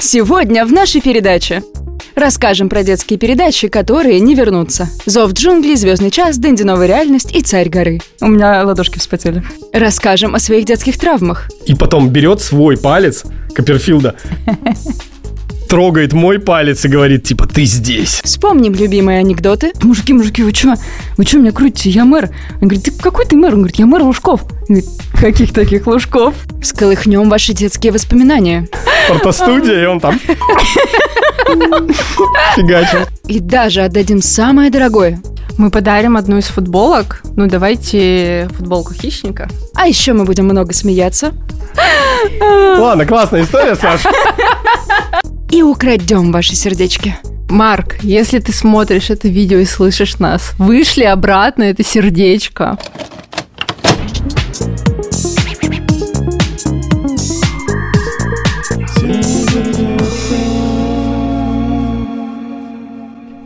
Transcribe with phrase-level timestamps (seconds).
[0.00, 1.62] Сегодня в нашей передаче
[2.14, 4.88] Расскажем про детские передачи, которые не вернутся.
[5.04, 8.00] Зов джунглей, Звездный час, Дэнди Новая реальность и Царь горы.
[8.20, 9.42] У меня ладошки вспотели.
[9.74, 11.48] Расскажем о своих детских травмах.
[11.66, 13.24] И потом берет свой палец
[13.54, 14.16] Копперфилда,
[15.70, 18.20] трогает мой палец и говорит, типа, ты здесь.
[18.24, 19.70] Вспомним любимые анекдоты.
[19.82, 20.74] Мужики, мужики, вы что?
[21.16, 21.90] Вы что меня крутите?
[21.90, 22.28] Я мэр.
[22.60, 23.54] Он говорит, ты какой ты мэр?
[23.54, 24.42] Он говорит, я мэр Лужков.
[24.42, 26.34] Он говорит, каких таких Лужков?
[26.60, 28.66] Всколыхнем ваши детские воспоминания.
[29.06, 30.18] Фотостудия, и он там
[32.56, 33.06] фигачил.
[33.28, 35.22] И даже отдадим самое дорогое.
[35.56, 37.22] Мы подарим одну из футболок.
[37.36, 39.48] Ну, давайте футболку хищника.
[39.76, 41.32] А еще мы будем много смеяться.
[42.40, 44.00] Ладно, классная история, Саш.
[45.50, 47.16] И украдем ваши сердечки.
[47.48, 52.78] Марк, если ты смотришь это видео и слышишь нас, вышли обратно это сердечко.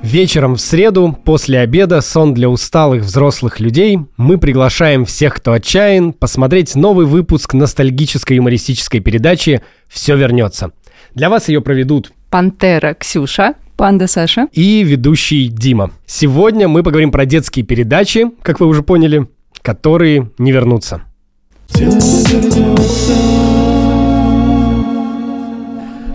[0.02, 6.12] Вечером в среду, после обеда, сон для усталых взрослых людей, мы приглашаем всех, кто отчаян,
[6.12, 10.70] посмотреть новый выпуск ностальгической юмористической передачи «Все вернется».
[11.14, 13.54] Для вас ее проведут Пантера Ксюша.
[13.76, 14.46] Панда Саша.
[14.52, 15.90] и ведущий Дима.
[16.06, 19.26] Сегодня мы поговорим про детские передачи, как вы уже поняли,
[19.62, 21.02] которые не вернутся.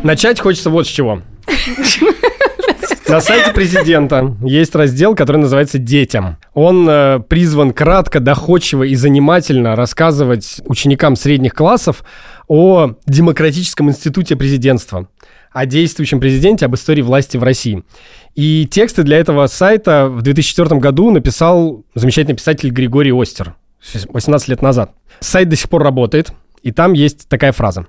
[0.03, 1.21] Начать хочется вот с чего.
[3.09, 6.37] На сайте президента есть раздел, который называется «Детям».
[6.53, 12.03] Он э, призван кратко, доходчиво и занимательно рассказывать ученикам средних классов
[12.47, 15.07] о демократическом институте президентства,
[15.51, 17.83] о действующем президенте, об истории власти в России.
[18.35, 23.55] И тексты для этого сайта в 2004 году написал замечательный писатель Григорий Остер,
[24.13, 24.93] 18 лет назад.
[25.19, 27.87] Сайт до сих пор работает, и там есть такая фраза.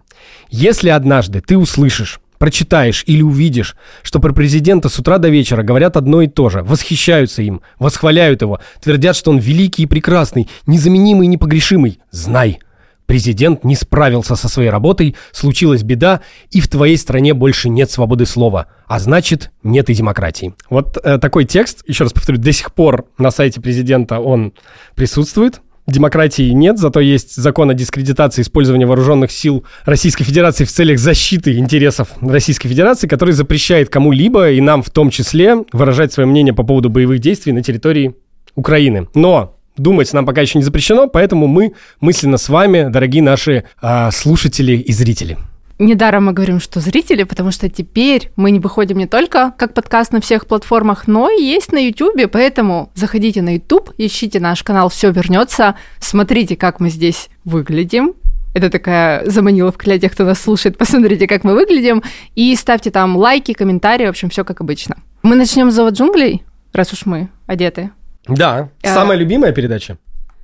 [0.48, 5.98] «Если однажды ты услышишь, прочитаешь или увидишь, что про президента с утра до вечера говорят
[5.98, 11.26] одно и то же, восхищаются им, восхваляют его, твердят, что он великий и прекрасный, незаменимый
[11.26, 12.58] и непогрешимый, знай,
[13.04, 18.24] президент не справился со своей работой, случилась беда, и в твоей стране больше нет свободы
[18.24, 20.54] слова, а значит, нет и демократии.
[20.70, 24.54] Вот э, такой текст, еще раз повторю, до сих пор на сайте президента он
[24.94, 25.60] присутствует,
[25.90, 31.56] Демократии нет, зато есть закон о дискредитации использования вооруженных сил Российской Федерации в целях защиты
[31.58, 36.62] интересов Российской Федерации, который запрещает кому-либо, и нам в том числе, выражать свое мнение по
[36.62, 38.14] поводу боевых действий на территории
[38.54, 39.08] Украины.
[39.14, 44.10] Но думать нам пока еще не запрещено, поэтому мы мысленно с вами, дорогие наши а,
[44.10, 45.38] слушатели и зрители.
[45.80, 50.12] Недаром мы говорим, что зрители, потому что теперь мы не выходим не только как подкаст
[50.12, 54.90] на всех платформах, но и есть на Ютубе, поэтому заходите на Ютуб, ищите наш канал
[54.90, 58.12] «Все вернется», смотрите, как мы здесь выглядим,
[58.52, 60.76] это такая заманиловка для тех, кто нас слушает.
[60.76, 62.02] Посмотрите, как мы выглядим.
[62.34, 64.06] И ставьте там лайки, комментарии.
[64.06, 64.96] В общем, все как обычно.
[65.22, 66.42] Мы начнем с «Зова джунглей»,
[66.72, 67.90] раз уж мы одеты.
[68.26, 68.94] Да, А.
[68.94, 69.96] самая любимая передача.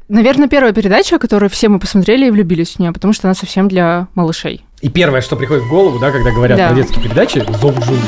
[0.08, 3.66] Наверное, первая передача, которую все мы посмотрели и влюбились в нее, потому что она совсем
[3.68, 4.65] для малышей.
[4.82, 6.68] И первое, что приходит в голову, да, когда говорят Да.
[6.68, 7.98] про детские передачи, «Зов джунглей».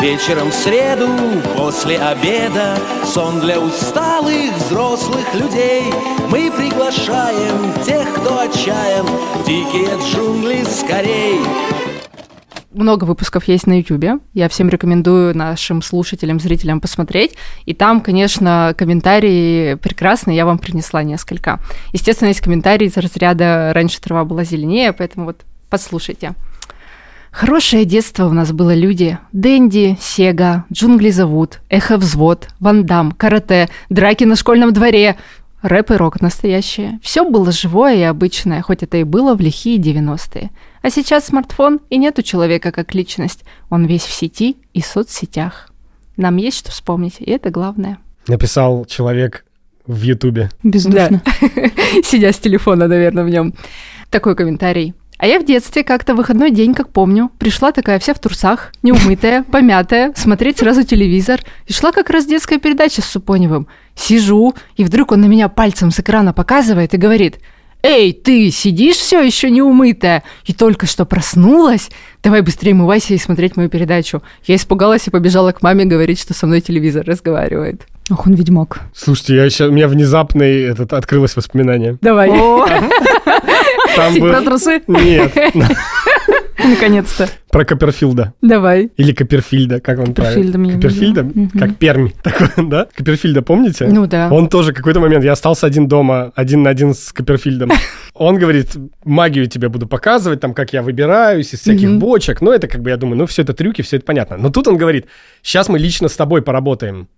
[0.00, 1.08] Вечером в среду,
[1.56, 5.84] после обеда, сон для усталых взрослых людей.
[6.30, 9.06] Мы приглашаем тех, кто отчаян,
[9.46, 11.38] дикие джунгли скорей.
[12.72, 14.18] Много выпусков есть на Ютубе.
[14.32, 17.36] Я всем рекомендую нашим слушателям, зрителям посмотреть.
[17.66, 20.36] И там, конечно, комментарии прекрасные.
[20.36, 21.58] Я вам принесла несколько.
[21.92, 26.34] Естественно, есть комментарии из разряда «Раньше трава была зеленее», поэтому вот послушайте.
[27.32, 29.18] Хорошее детство у нас было люди.
[29.32, 35.16] Дэнди, Сега, Джунгли зовут, Эхо взвод, Ван Дам, карате, драки на школьном дворе,
[35.62, 36.98] рэп и рок настоящее.
[37.02, 40.50] Все было живое и обычное, хоть это и было в лихие 90-е.
[40.82, 43.44] А сейчас смартфон, и нету человека как личность.
[43.68, 45.68] Он весь в сети и соцсетях.
[46.16, 47.98] Нам есть что вспомнить, и это главное.
[48.26, 49.44] Написал человек
[49.86, 50.50] в Ютубе.
[50.62, 51.22] Бездушно.
[52.02, 53.54] Сидя с телефона, наверное, в нем.
[54.10, 54.94] Такой комментарий.
[55.18, 58.72] А я в детстве как-то в выходной день, как помню, пришла такая вся в трусах,
[58.82, 61.40] неумытая, помятая, смотреть сразу телевизор.
[61.66, 63.68] И шла как раз детская передача с Супоневым.
[63.94, 67.38] Сижу, и вдруг он на меня пальцем с экрана показывает и говорит,
[67.82, 71.88] «Эй, ты сидишь все еще неумытая и только что проснулась?
[72.22, 74.22] Давай быстрее умывайся и смотреть мою передачу».
[74.44, 77.82] Я испугалась и побежала к маме говорить, что со мной телевизор разговаривает.
[78.10, 78.80] Ох, он ведьмак.
[78.94, 81.96] Слушайте, я щас- у меня внезапный этот, открылось воспоминание.
[82.00, 82.28] Давай.
[83.96, 84.82] Там был- Про трусы?
[84.86, 85.32] Нет.
[86.68, 87.28] Наконец-то.
[87.50, 88.34] Про Копперфилда.
[88.42, 88.90] Давай.
[88.96, 90.56] Или Копперфильда, как он правильно?
[90.56, 91.22] меня Копперфильда?
[91.24, 91.50] Мгм.
[91.58, 92.10] Как Пермь.
[92.22, 92.86] Такой, да?
[92.94, 93.86] Копперфильда помните?
[93.86, 94.28] Ну да.
[94.30, 97.70] Он тоже какой-то момент, я остался один дома, один на один с Копперфильдом.
[98.14, 101.98] Он говорит, магию тебе буду показывать, там, как я выбираюсь из всяких Мгм.
[102.00, 102.40] бочек.
[102.42, 104.36] Ну, это как бы, я думаю, ну, все это трюки, все это понятно.
[104.36, 105.06] Но тут он говорит,
[105.42, 107.08] сейчас мы лично с тобой поработаем.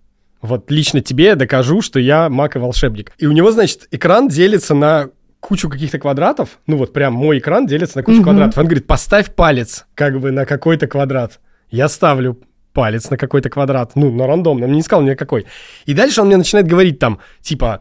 [0.41, 3.13] Вот лично тебе я докажу, что я маг и волшебник.
[3.19, 5.09] И у него, значит, экран делится на
[5.43, 6.61] кучу каких-то квадратов.
[6.69, 8.25] Ну, вот прям мой экран делится на кучу Мгм.
[8.25, 8.59] квадратов.
[8.59, 11.41] Он говорит, поставь палец как бы на какой-то квадрат.
[11.71, 12.39] Я ставлю
[12.73, 13.93] палец на какой-то квадрат.
[13.97, 15.47] Ну, на рандомном, не сказал ни какой.
[15.85, 17.81] И дальше он мне начинает говорить там, типа,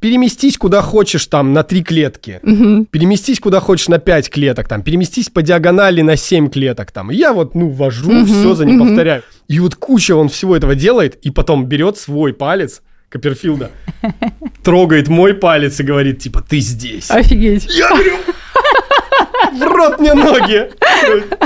[0.00, 2.40] переместись куда хочешь там на три клетки.
[2.42, 2.86] Мгм.
[2.86, 7.10] Переместись куда хочешь на 5 клеток, там, переместись по диагонали на 7 клеток, там.
[7.10, 8.88] И я вот, ну, вожу, Мгм, все за ним мгм.
[8.88, 9.22] повторяю.
[9.48, 12.80] И вот куча он всего этого делает, и потом берет свой палец
[13.12, 13.70] Копперфилда,
[14.64, 17.10] трогает мой палец и говорит, типа, ты здесь.
[17.10, 17.66] Офигеть.
[17.68, 18.16] Я говорю,
[19.52, 20.70] в рот мне ноги.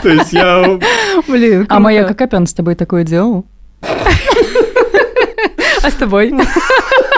[0.01, 0.79] То есть я...
[1.27, 2.05] Блин, А моя.
[2.05, 3.45] Кокопян с тобой такое делал?
[5.83, 6.33] А с тобой?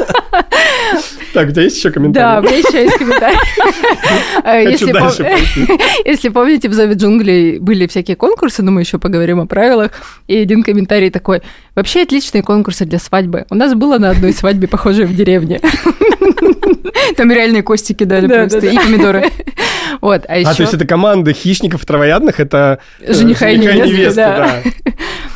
[1.35, 2.49] Так, у тебя есть еще Да, у комментарий?
[2.49, 3.39] меня еще есть комментарий.
[4.45, 4.65] Э,
[6.05, 9.93] Если помните, в «Зове джунглей» были всякие конкурсы, но мы еще поговорим о правилах.
[10.27, 11.43] И один комментарий такой.
[11.75, 13.45] Вообще отличные конкурсы для свадьбы.
[13.51, 15.61] У нас было на одной свадьбе, похожей в деревне.
[17.17, 19.31] Там реальные кости кидали Да, просто, и помидоры.
[20.01, 20.77] Вот, а А, то есть еще...
[20.77, 22.79] это команда хищников травоядных, это...
[23.01, 24.63] э, Жениха и невесты, невесты, да.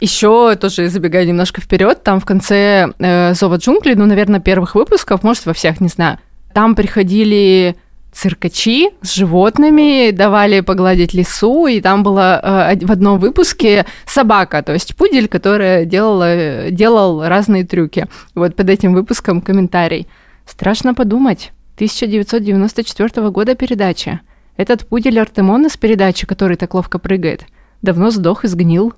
[0.00, 5.24] Еще тоже забегая немножко вперед, там в конце э, Зова джунглей, ну, наверное, первых выпусков,
[5.24, 6.18] может, во всех, не знаю,
[6.54, 7.74] там приходили
[8.12, 12.40] циркачи с животными, давали погладить лису, и там была
[12.72, 18.06] э, в одном выпуске собака, то есть пудель, которая делала, делал разные трюки.
[18.34, 20.06] Вот под этим выпуском комментарий.
[20.46, 21.52] Страшно подумать.
[21.76, 24.20] 1994 года передача.
[24.58, 27.46] Этот пудель Артемон из передачи, который так ловко прыгает,
[27.80, 28.92] давно сдох и сгнил.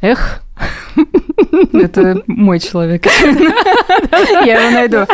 [0.00, 0.42] Эх,
[1.72, 3.06] Это мой человек.
[4.44, 5.06] Я его найду.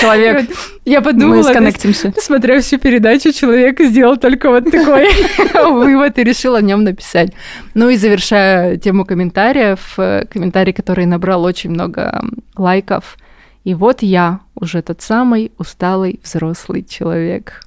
[0.00, 0.50] Человек.
[0.84, 2.12] я Мы подумала, есть, сконнектимся.
[2.18, 5.08] смотря всю передачу, человек сделал только вот такой
[5.72, 7.32] вывод и решил о нем написать.
[7.74, 12.20] Ну и завершая тему комментариев, э, комментарий, который набрал очень много
[12.56, 13.16] лайков.
[13.64, 17.60] И вот я, уже тот самый усталый взрослый человек.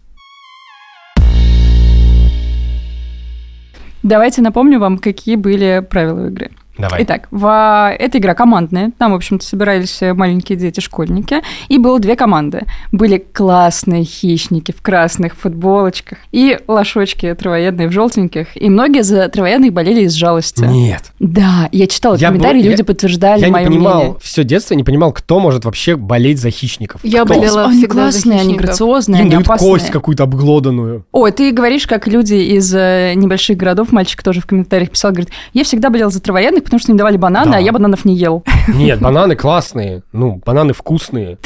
[4.03, 6.51] Давайте напомню вам, какие были правила игры.
[6.77, 7.03] Давай.
[7.03, 7.95] Итак, в...
[7.97, 8.91] эта игра командная.
[8.97, 11.41] Там, в общем-то, собирались э, маленькие дети-школьники.
[11.69, 12.63] И было две команды.
[12.91, 18.61] Были классные хищники в красных футболочках и лошочки травоядные в желтеньких.
[18.61, 20.63] И многие за травоядных болели из жалости.
[20.63, 21.11] Нет.
[21.19, 24.17] Да, я читала Я комментарии, был- люди я- подтверждали Я не мое понимал, мнение.
[24.21, 27.01] все детство не понимал, кто может вообще болеть за хищников.
[27.03, 27.35] Я Кто?
[27.35, 28.65] болела Они всегда за классные, они хищников.
[28.65, 29.71] грациозные, Им они дают опасные.
[29.71, 31.05] кость какую-то обглоданную.
[31.11, 35.29] Ой, ты говоришь, как люди из э, небольших городов, мальчик тоже в комментариях писал, говорит,
[35.53, 37.57] я всегда болел за травоядных, потому что им давали бананы, Да.
[37.57, 38.43] а я бананов не ел.
[38.67, 40.03] Нет, бананы классные.
[40.11, 41.37] Ну, бананы вкусные.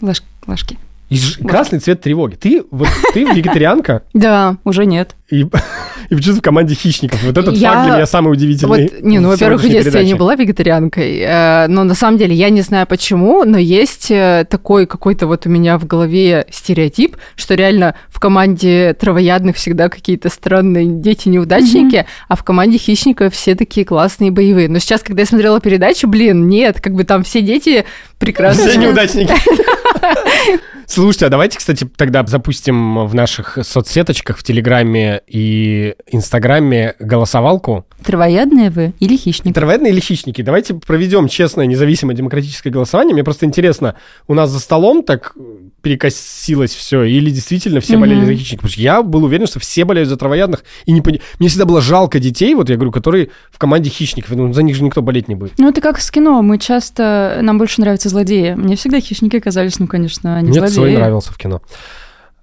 [0.00, 0.78] Ложь- Ложки.
[1.14, 2.34] И красный цвет тревоги.
[2.34, 5.14] Ты вот ты вегетарианка Да, Уже нет.
[5.30, 5.40] и,
[6.10, 7.22] и почему в команде хищников.
[7.22, 8.90] Вот этот Я- факт для меня самый удивительный.
[8.90, 12.34] Вот, не, ну, во-первых, в детстве я не была вегетарианкой, э, но на самом деле
[12.34, 17.16] я не знаю почему, но есть э, такой какой-то вот у меня в голове стереотип,
[17.36, 23.86] что реально в команде травоядных всегда какие-то странные дети-неудачники, а в команде хищников все такие
[23.86, 24.68] классные и боевые.
[24.68, 27.84] Но сейчас, когда я смотрела передачу, блин, нет, как бы там все дети
[28.18, 28.68] прекрасные.
[28.68, 29.32] Все неудачники.
[30.86, 37.86] Слушайте, а давайте, кстати, тогда запустим в наших соцсеточках, в Телеграме и Инстаграме голосовалку.
[38.04, 39.54] Травоядные вы или хищник?
[39.54, 40.42] Травоядные или хищники?
[40.42, 43.14] Давайте проведем честное, независимое демократическое голосование.
[43.14, 43.94] Мне просто интересно,
[44.28, 45.34] у нас за столом так
[45.82, 48.26] перекосилось все, или действительно все болели Мгм.
[48.26, 48.62] за хищников?
[48.62, 51.64] Потому что я был уверен, что все болеют за травоядных, и не пони- мне всегда
[51.66, 54.30] было жалко детей, вот я говорю, которые в команде хищников.
[54.34, 55.52] Думаю, за них же никто болеть не будет.
[55.58, 56.42] Ну, это как с кино.
[56.42, 57.38] Мы часто...
[57.42, 58.54] Нам больше нравятся злодеи.
[58.54, 60.73] Мне всегда хищники казались, ну, конечно, они Мне злодеи.
[60.74, 61.62] Свой нравился в кино.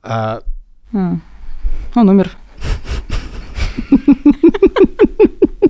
[0.03, 0.41] А.
[0.93, 1.21] Он
[1.95, 2.31] умер.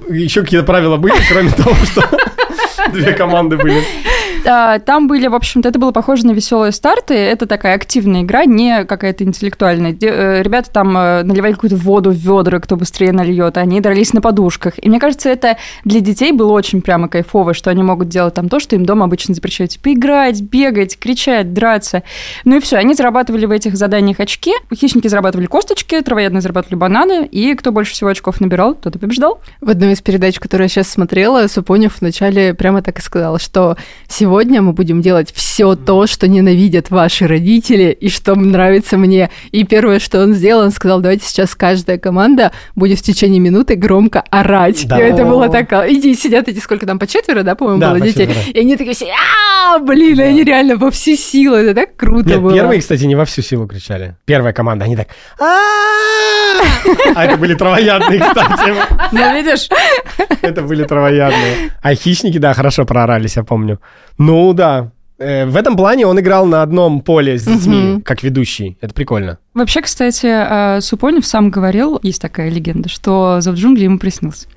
[0.10, 2.04] еще какие-то правила были, кроме того, что
[2.92, 3.84] две команды были.
[4.46, 7.14] А, Там были, в общем-то, это было похоже на веселые старты.
[7.14, 9.96] Это такая активная игра, не какая-то интеллектуальная.
[10.02, 13.58] Э, Ребята там э, наливали какую-то воду в ведра, кто быстрее нальет.
[13.58, 14.74] Они дрались на подушках.
[14.84, 18.50] И мне кажется, это для детей было очень прямо кайфово, что они могут делать там
[18.50, 19.72] то, что им дома обычно запрещают.
[19.72, 22.02] Типа играть, бегать, кричать, драться.
[22.44, 22.78] Ну и все.
[22.78, 24.54] Они зарабатывали в этих заданиях очки.
[24.74, 27.28] Хищники зарабатывали косточки, травоядные зарабатывали бананы.
[27.28, 29.40] И кто больше всего очков набирал, тот и побеждал.
[29.62, 33.78] В одной из передач, которую я сейчас смотрела, Супонев вначале прямо так и сказал, что
[34.08, 39.30] сегодня сегодня мы будем делать все то, что ненавидят ваши родители и что нравится мне.
[39.52, 43.76] И первое, что он сделал, он сказал, давайте сейчас каждая команда будет в течение минуты
[43.76, 44.88] громко орать.
[44.88, 44.98] Да.
[44.98, 45.74] И это было так...
[45.90, 48.28] И сидят эти сколько там, по четверо, да, по-моему, Да, было по детей?
[48.28, 48.52] четверо.
[48.54, 51.58] И они такие все, а блин, и они реально во всю силу.
[51.58, 52.54] Это так круто Нет, было.
[52.54, 54.16] первые, кстати, не во всю силу кричали.
[54.24, 55.08] Первая команда, они так...
[57.16, 58.74] А это были травоядные, кстати.
[59.12, 59.68] Ну, видишь?
[60.42, 61.72] Это были травоядные.
[61.82, 63.80] А хищники, да, хорошо проорались, я помню.
[64.22, 64.92] Ну, да.
[65.20, 68.78] Э, В этом плане он играл на одном поле с детьми, как ведущий.
[68.82, 69.38] Это прикольно.
[69.54, 74.48] Вообще, кстати, э, Супонев сам говорил, есть такая легенда, что «Зов джунглей» ему приснился,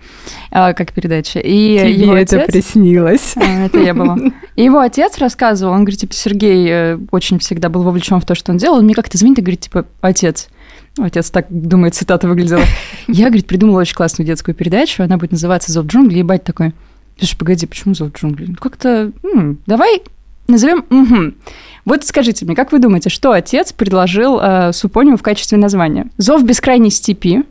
[0.51, 1.39] э, как передача.
[1.41, 3.35] И Тебе его это отец- приснилось.
[3.37, 4.17] А, Это я была.
[4.57, 8.53] И его отец рассказывал, он говорит, типа, Сергей очень всегда был вовлечен в то, что
[8.53, 8.79] он делал.
[8.79, 10.49] Он мне как-то звонит и говорит, типа, отец,
[10.97, 12.63] Отец так, думает, цитата выглядела.
[13.09, 16.73] Я, говорит, придумала очень классную детскую передачу, она будет называться «Зов джунглей», и бать такой,
[17.19, 18.49] слушай, погоди, почему «Зов джунглей»?
[18.49, 20.03] Ну, как-то, м, давай
[20.49, 21.37] назовем «Мгм».
[21.85, 26.07] Вот скажите мне, как вы думаете, что отец предложил э, Супоневу в качестве названия?
[26.19, 27.45] «Зов бескрайней степи»,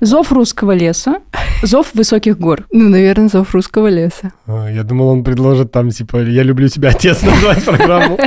[0.00, 1.16] «Зов русского леса»,
[1.62, 2.66] «Зов высоких гор».
[2.70, 4.32] Ну, наверное, зов русского леса.
[4.46, 8.18] А, Я думал, он предложит там, типа, «Я люблю тебя, отец», назвать программу.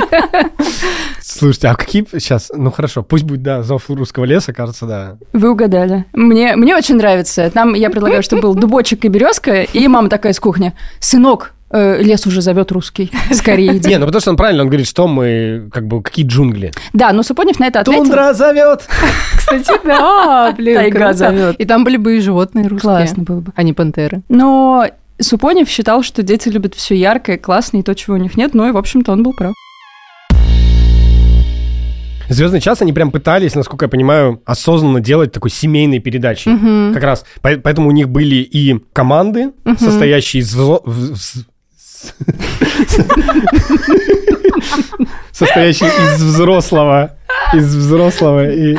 [1.20, 2.50] Слушайте, а какие сейчас...
[2.54, 5.16] Ну, хорошо, пусть будет, да, «Зов русского леса», кажется, да.
[5.32, 6.04] Вы угадали.
[6.12, 7.50] Мне, мне очень нравится.
[7.50, 10.72] Там я предлагаю, чтобы был дубочек и березка, и мама такая с кухни.
[11.00, 13.10] Сынок, лес уже зовет русский.
[13.32, 13.88] Скорее иди.
[13.88, 16.72] Не, ну потому что он правильно, он говорит, что мы, как бы, какие джунгли.
[16.92, 18.02] Да, но Супонев на это ответил.
[18.04, 18.86] Тундра зовет!
[19.36, 21.56] Кстати, да, блин, Тайга зовет.
[21.58, 22.80] И там были бы и животные русские.
[22.90, 23.52] Классно было бы.
[23.56, 24.22] А не пантеры.
[24.28, 24.86] Но
[25.20, 28.54] Супонев считал, что дети любят все яркое, классное и то, чего у них нет.
[28.54, 29.54] Ну и, в общем-то, он был прав.
[32.28, 36.50] Звездный час они прям пытались, насколько я понимаю, осознанно делать такой семейной передачей.
[36.50, 36.94] Мгм.
[36.94, 37.24] Как раз.
[37.42, 40.82] По- Поэтому у них были и команды, состоящие из взло-
[45.32, 47.16] состоящие из взрослого,
[47.52, 48.76] из взрослого и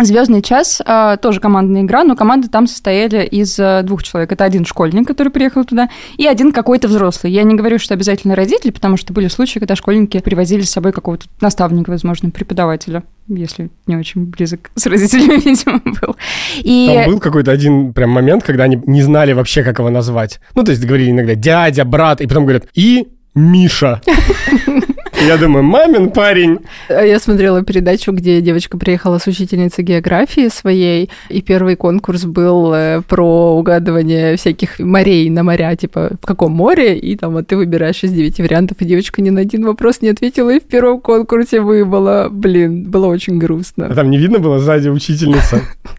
[0.00, 4.30] Звездный час а, тоже командная игра, но команды там состояли из а, двух человек.
[4.30, 7.32] Это один школьник, который приехал туда, и один какой-то взрослый.
[7.32, 10.92] Я не говорю, что обязательно родители, потому что были случаи, когда школьники привозили с собой
[10.92, 16.14] какого-то наставника, возможно, преподавателя, если не очень близок с родителями, видимо, был.
[16.58, 20.38] И там был какой-то один прям момент, когда они не знали вообще, как его назвать.
[20.54, 24.00] Ну, то есть говорили иногда дядя, брат, и потом говорят и Миша.
[25.26, 26.58] Я думаю, мамин парень.
[26.88, 32.72] А Я смотрела передачу, где девочка приехала с учительницей географии своей, и первый конкурс был
[32.72, 37.56] э, про угадывание всяких морей на моря, типа в каком море, и там вот ты
[37.56, 41.00] выбираешь из девяти вариантов, и девочка ни на один вопрос не ответила, и в первом
[41.00, 42.28] конкурсе выбыла.
[42.30, 43.92] Блин, было очень А грустно.
[43.94, 45.60] там не видно было сзади учительница.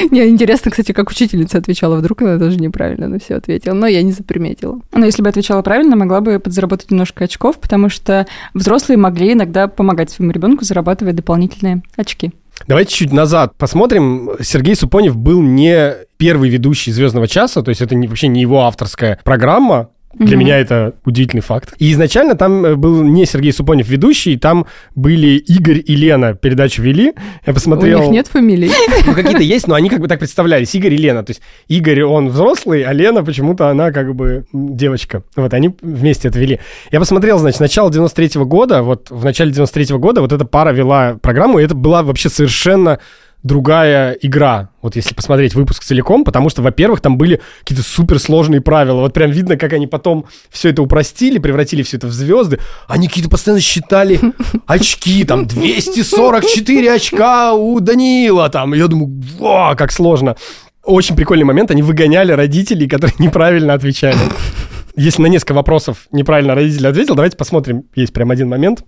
[0.10, 4.02] Мне интересно, кстати, как учительница отвечала, вдруг она даже неправильно на все ответила, но я
[4.02, 4.80] не заприметила.
[4.92, 9.68] Но если бы отвечала правильно, могла бы подзаработать немножко очков, потому что взрослые могли иногда
[9.68, 12.32] помогать своему ребенку, зарабатывая дополнительные очки.
[12.68, 14.30] Давайте чуть назад посмотрим.
[14.40, 18.62] Сергей Супонев был не первый ведущий «Звездного часа», то есть это не, вообще не его
[18.62, 19.90] авторская программа.
[20.18, 20.38] Для Мгм.
[20.38, 21.74] меня это удивительный факт.
[21.78, 26.82] И изначально там э, был не Сергей Супонев ведущий, там были Игорь и Лена передачу
[26.82, 27.12] вели.
[27.46, 27.98] Я посмотрел...
[27.98, 28.70] У них нет фамилий.
[29.06, 30.74] Ну, какие-то есть, но они как бы так представлялись.
[30.74, 31.22] Игорь и Лена.
[31.24, 35.22] То есть Игорь, он взрослый, а Лена почему-то она как бы девочка.
[35.36, 36.60] Вот они вместе это вели.
[36.92, 41.16] Я посмотрел, значит, начало 93 года, вот в начале 93 года вот эта пара вела
[41.20, 42.98] программу, и это была вообще совершенно
[43.44, 49.00] другая игра, вот если посмотреть выпуск целиком, потому что, во-первых, там были какие-то суперсложные правила.
[49.00, 52.58] Вот прям видно, как они потом все это упростили, превратили все это в звезды.
[52.88, 54.18] Они какие-то постоянно считали
[54.66, 58.72] очки, там 244 очка у Данила, там.
[58.72, 60.36] Я думаю, во, как сложно.
[60.82, 64.18] Очень прикольный момент, они выгоняли родителей, которые неправильно отвечали.
[64.96, 67.84] Если на несколько вопросов неправильно родитель ответил, давайте посмотрим.
[67.94, 68.84] Есть прям один момент.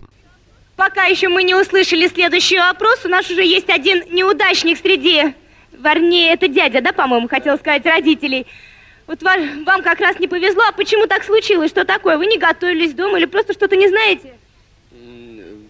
[0.77, 5.33] Пока еще мы не услышали следующий вопрос, у нас уже есть один неудачник среди...
[5.73, 8.47] Вернее, это дядя, да, по-моему, хотел сказать, родителей.
[9.05, 11.69] Вот ва- вам как раз не повезло, а почему так случилось?
[11.69, 12.17] Что такое?
[12.17, 14.33] Вы не готовились дома или просто что-то не знаете?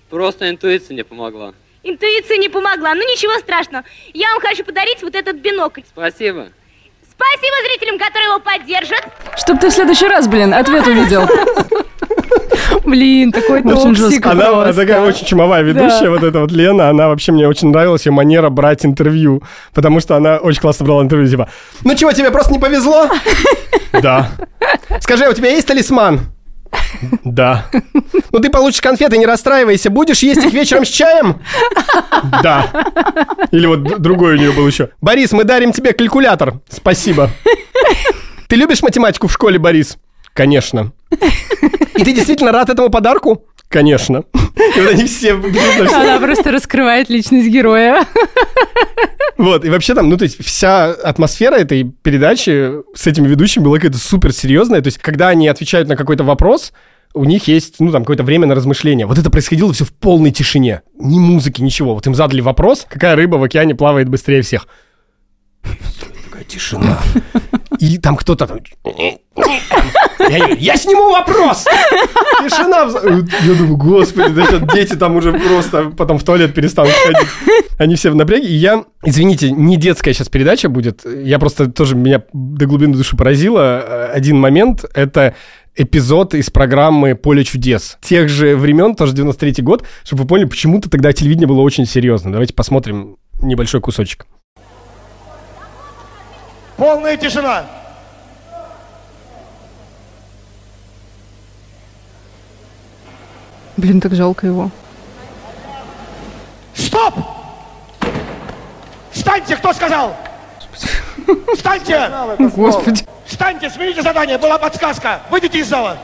[0.10, 1.54] Просто интуиция не помогла.
[1.84, 2.94] Интуиция не помогла.
[2.96, 3.84] Ну ничего страшного.
[4.14, 5.82] Я вам хочу подарить вот этот бинокль.
[5.90, 6.50] Спасибо.
[7.12, 9.04] Спасибо зрителям, которые его поддержат.
[9.38, 11.28] Чтоб ты в следующий раз, блин, ответ увидел.
[12.88, 14.26] Блин, такой toxic.
[14.26, 14.74] Она просто.
[14.82, 16.10] такая очень чумовая ведущая, Да.
[16.12, 20.16] вот эта вот Лена, она вообще мне очень нравилась, ее манера брать интервью, потому что
[20.16, 21.50] она очень классно брала интервью, типа,
[21.84, 23.08] ну чего, тебе просто не повезло?
[24.02, 24.32] Да.
[25.00, 26.20] Скажи, а у тебя есть талисман?
[27.24, 27.66] Да.
[28.32, 31.42] Ну ты получишь конфеты, не расстраивайся, будешь есть их вечером с чаем?
[32.44, 32.68] Да.
[33.52, 34.90] Или вот другой у нее был еще.
[35.02, 36.56] Борис, мы дарим тебе калькулятор.
[36.70, 37.30] Спасибо.
[38.48, 39.98] Ты любишь математику в школе, Борис?
[40.38, 40.94] Конечно.
[41.10, 43.48] И ты действительно рад этому подарку?
[43.70, 44.24] Конечно.
[44.76, 45.34] И вот они все.
[45.34, 48.06] Она просто раскрывает личность героя.
[49.38, 53.78] Вот, и вообще там, ну, то есть вся атмосфера этой передачи с этими ведущими была
[53.78, 54.82] какая-то супер серьезная.
[54.82, 56.72] То есть, когда они отвечают на какой-то вопрос,
[57.16, 59.08] у них есть, ну, там, какое-то время на размышление.
[59.08, 60.82] Вот это происходило все в полной тишине.
[61.00, 61.96] Ни музыки, ничего.
[61.96, 64.68] Вот им задали вопрос, какая рыба в океане плавает быстрее всех.
[66.38, 67.00] Такая тишина.
[67.80, 68.60] И там кто-то там...
[70.30, 71.66] Я, я сниму вопрос!
[72.44, 72.88] Тишина.
[73.44, 77.28] Я думаю, господи, да сейчас дети там уже просто потом в туалет перестанут ходить.
[77.80, 78.48] Они все в напряге.
[78.48, 81.06] И я, извините, не детская сейчас передача будет.
[81.06, 83.84] Я просто тоже меня до глубины души поразило.
[83.84, 85.34] Э, Один момент— это
[85.76, 87.98] эпизод из программы «Поле чудес».
[88.02, 92.32] Тех же времен, тоже 93-й год, чтобы вы поняли, почему-то тогда телевидение было очень серьезно.
[92.32, 94.26] Давайте посмотрим небольшой кусочек.
[96.78, 97.66] Полная тишина.
[103.76, 104.70] Блин, так жалко его.
[106.76, 107.16] Стоп!
[109.12, 110.16] Встаньте, кто сказал?
[111.56, 112.10] Встаньте!
[112.40, 113.06] Господи.
[113.26, 115.22] Встаньте, смените задание, была подсказка.
[115.30, 115.98] Выйдите из зала.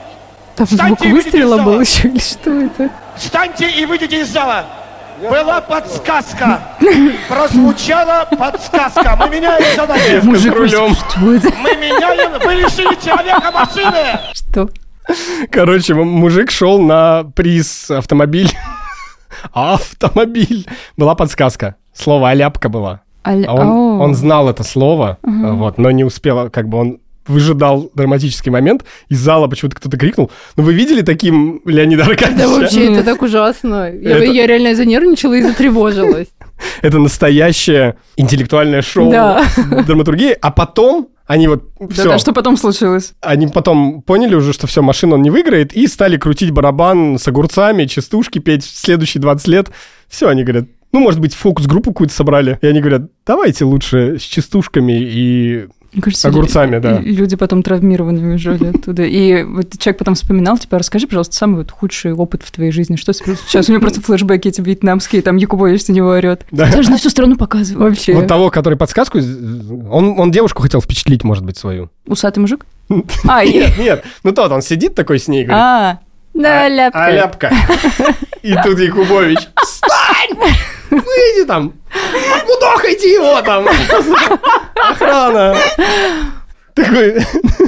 [0.55, 2.89] Там звук Встаньте выйдите выстрела был еще, или что это?
[3.15, 4.65] Встаньте и выйдите из зала.
[5.21, 6.59] Была подсказка.
[7.29, 9.15] Прозвучала подсказка.
[9.19, 9.63] Мы меняем.
[10.23, 10.95] Девка с рулем.
[10.95, 11.49] Что это?
[11.61, 12.39] Мы меняем.
[12.43, 14.19] Вы лишили человека машины.
[14.33, 14.69] Что?
[15.51, 18.51] Короче, мужик шел на приз автомобиль.
[19.53, 20.67] Автомобиль.
[20.97, 21.75] Была подсказка.
[21.93, 23.01] Слово «аляпка» была.
[23.25, 27.89] Аль- А он, он знал это слово, вот, но не успел, как бы он выжидал
[27.93, 30.31] драматический момент, из зала почему-то кто-то крикнул.
[30.57, 32.37] Ну, вы видели таким Леонида Аркадьевича?
[32.37, 33.91] Да вообще, это так ужасно.
[33.91, 36.27] Я, Это- я реально занервничала и затревожилась.
[36.81, 39.43] Это настоящее интеллектуальное шоу Да.
[39.55, 43.13] с драматургией, а потом они вот все, Да, что потом случилось?
[43.21, 47.27] они потом поняли уже, что все, машину он не выиграет, и стали крутить барабан с
[47.27, 49.71] огурцами, частушки петь в следующие 20 лет.
[50.09, 52.59] Все, они говорят, ну, может быть, фокус-группу какую-то собрали.
[52.61, 56.99] И они говорят, давайте лучше с частушками и Мне кажется, Огурцами, да.
[56.99, 59.03] Люди потом травмированные уезжали оттуда.
[59.03, 62.95] И вот человек потом вспоминал, типа, расскажи, пожалуйста, самый вот худший опыт в твоей жизни.
[62.95, 63.69] Что сейчас?
[63.69, 66.45] У него просто флешбеки эти вьетнамские, там Якубович на него орет.
[66.51, 66.71] Да.
[66.71, 67.91] Даже на всю страну показывают.
[67.95, 68.13] Вообще.
[68.13, 69.19] Вот того, который подсказку...
[69.19, 71.89] Он, он девушку хотел впечатлить, может быть, свою.
[72.07, 72.65] Усатый мужик?
[73.27, 74.03] А, Нет, нет.
[74.23, 75.99] Ну тот, он сидит такой с ней и говорит, а,
[76.33, 77.05] Да, ляпка.
[77.05, 77.51] а ляпка.
[78.41, 79.89] И тут Якубович, встань!
[81.01, 81.73] Выйди там!
[82.35, 83.67] Отмудохайте его там!
[84.75, 85.55] Охрана!
[86.73, 87.17] Такой,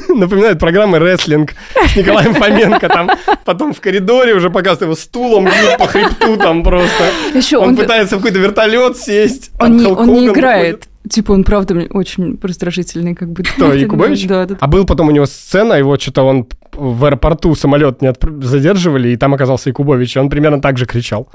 [0.16, 3.10] напоминает программы «Рестлинг» с Николаем Фоменко там.
[3.46, 7.12] Потом в коридоре уже показывают его стулом по хребту там просто.
[7.36, 9.52] еще Он, он, пытается в какой-то вертолет сесть.
[9.60, 10.88] он, там не, он не играет.
[11.08, 13.44] Типа он, правда, очень раздражительный, как бы.
[13.44, 14.26] Кто, Якубович?
[14.26, 14.58] Да, да.
[14.60, 18.12] А был потом у него сцена, его что-то он в аэропорту самолет не
[18.42, 21.30] задерживали, и там оказался Якубович, и он примерно так же кричал.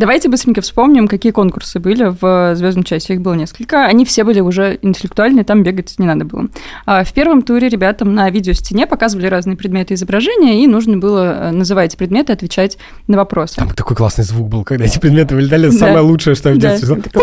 [0.00, 3.12] Давайте быстренько вспомним, какие конкурсы были в «Звездном часе».
[3.12, 3.84] Их было несколько.
[3.84, 6.46] Они все были уже интеллектуальные, там бегать не надо было.
[6.86, 11.50] А В первом туре ребятам на видеостене показывали разные предметы изображения, и нужно было э,
[11.50, 13.56] называть предметы, отвечать на вопросы.
[13.56, 15.66] Там такой классный звук был, когда эти предметы вылетали.
[15.66, 15.72] Да.
[15.72, 17.20] самое лучшее, что я в Да, детстве просто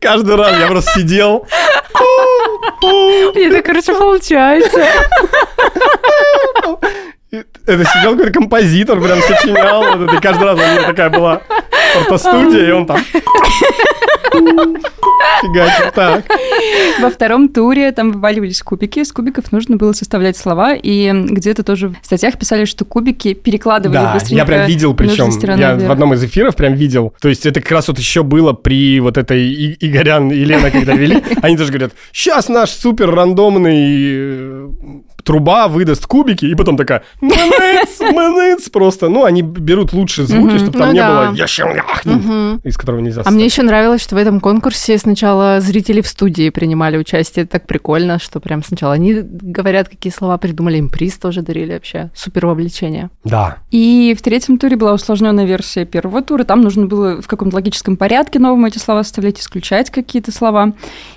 [0.00, 1.46] Каждый раз я просто сидел.
[3.34, 4.84] Это, короче, получается.
[7.66, 9.98] Это сидел какой-то композитор, прям сочинял.
[9.98, 11.42] Вот это, и каждый раз у него такая была
[11.94, 12.98] фотостудия, и он там...
[15.40, 15.92] Фигачил.
[15.94, 16.24] Так.
[17.00, 19.02] Во втором туре там вываливались кубики.
[19.04, 23.96] С кубиков нужно было составлять слова, и где-то тоже в статьях писали, что кубики перекладывали
[23.96, 25.88] Да, быстренько я прям видел, причем, я вверх.
[25.88, 27.14] в одном из эфиров прям видел.
[27.20, 30.70] То есть это как раз вот еще было при вот этой И- Игорян и Лена,
[30.70, 31.22] когда вели.
[31.42, 34.70] Они тоже говорят, сейчас наш супер рандомный
[35.26, 39.08] труба выдаст кубики, и потом такая, мэнэц, мэнэц, просто.
[39.08, 41.08] Ну, они берут лучшие звуки, чтобы там Ну не да.
[41.08, 41.34] было
[42.62, 46.48] из которого нельзя А мне еще нравилось, что в этом конкурсе сначала зрители в студии
[46.50, 47.42] принимали участие.
[47.42, 51.72] Это так прикольно, что прям сначала они говорят, какие слова придумали, им приз тоже дарили
[51.72, 52.10] вообще.
[52.14, 53.10] Супер вовлечение.
[53.24, 53.58] Да.
[53.72, 56.44] И в третьем туре была усложненная версия первого тура.
[56.44, 60.72] Там нужно было в каком-то логическом порядке новым эти слова составлять, исключать какие-то слова.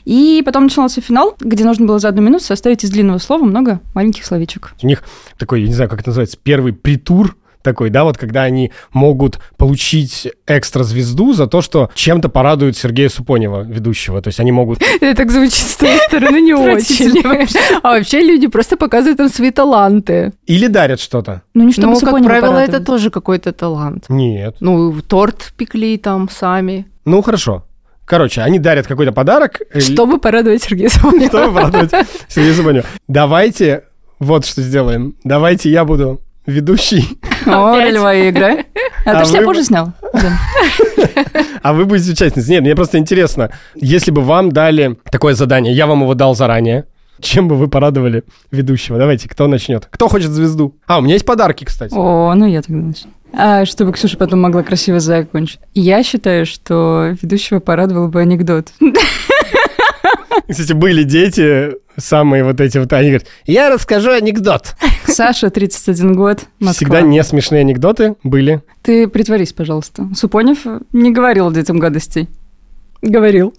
[0.06, 3.82] И потом начинался финал, где нужно было за одну минуту составить из длинного слова много
[4.00, 4.72] маленьких словечек.
[4.82, 5.04] У них
[5.38, 9.40] такой, я не знаю, как это называется, первый притур такой, да, вот когда они могут
[9.58, 14.22] получить экстра звезду за то, что чем-то порадуют Сергея Супонева, ведущего.
[14.22, 14.82] То есть они могут...
[15.02, 17.22] Это так звучит с твоей стороны не очень.
[17.84, 20.32] А вообще люди просто показывают там свои таланты.
[20.46, 21.42] Или дарят что-то.
[21.54, 24.06] Ну, не чтобы Ну, как правило, это тоже какой-то талант.
[24.08, 24.56] Нет.
[24.62, 26.86] Ну, торт пекли там сами.
[27.04, 27.66] Ну, хорошо.
[28.06, 29.60] Короче, они дарят какой-то подарок.
[29.72, 31.28] э, Чтобы порадовать Сергея Супонева.
[31.28, 31.92] Чтобы порадовать
[32.30, 32.86] Сергея Супонева.
[33.08, 33.84] Давайте
[34.20, 35.16] вот что сделаем.
[35.24, 38.58] Давайте я буду ведущий, О, ролевая игра.
[39.06, 39.94] А, А ты шляпу вы- уже снял?
[41.62, 42.56] А вы будете участницей.
[42.56, 46.86] Нет, мне просто интересно, если бы вам дали такое задание, я вам его дал заранее,
[47.20, 48.98] чем бы вы порадовали ведущего?
[48.98, 49.86] Давайте, кто начнет?
[49.90, 50.76] Кто хочет звезду?
[50.88, 51.94] А, у меня есть подарки, кстати.
[51.96, 53.12] О, ну я тогда начну.
[53.34, 55.60] А, чтобы Ксюша потом могла красиво закончить.
[55.74, 58.70] Я считаю, что ведущего порадовал бы анекдот.
[60.50, 64.76] Кстати, были дети, самые вот эти вот, они говорят, я расскажу анекдот.
[65.06, 66.74] Саша, 31 год, Москва.
[66.74, 68.62] Всегда не смешные анекдоты были.
[68.82, 70.10] Ты притворись, пожалуйста.
[70.16, 72.30] Супонев не говорил детям гадостей.
[73.02, 73.54] Говорил.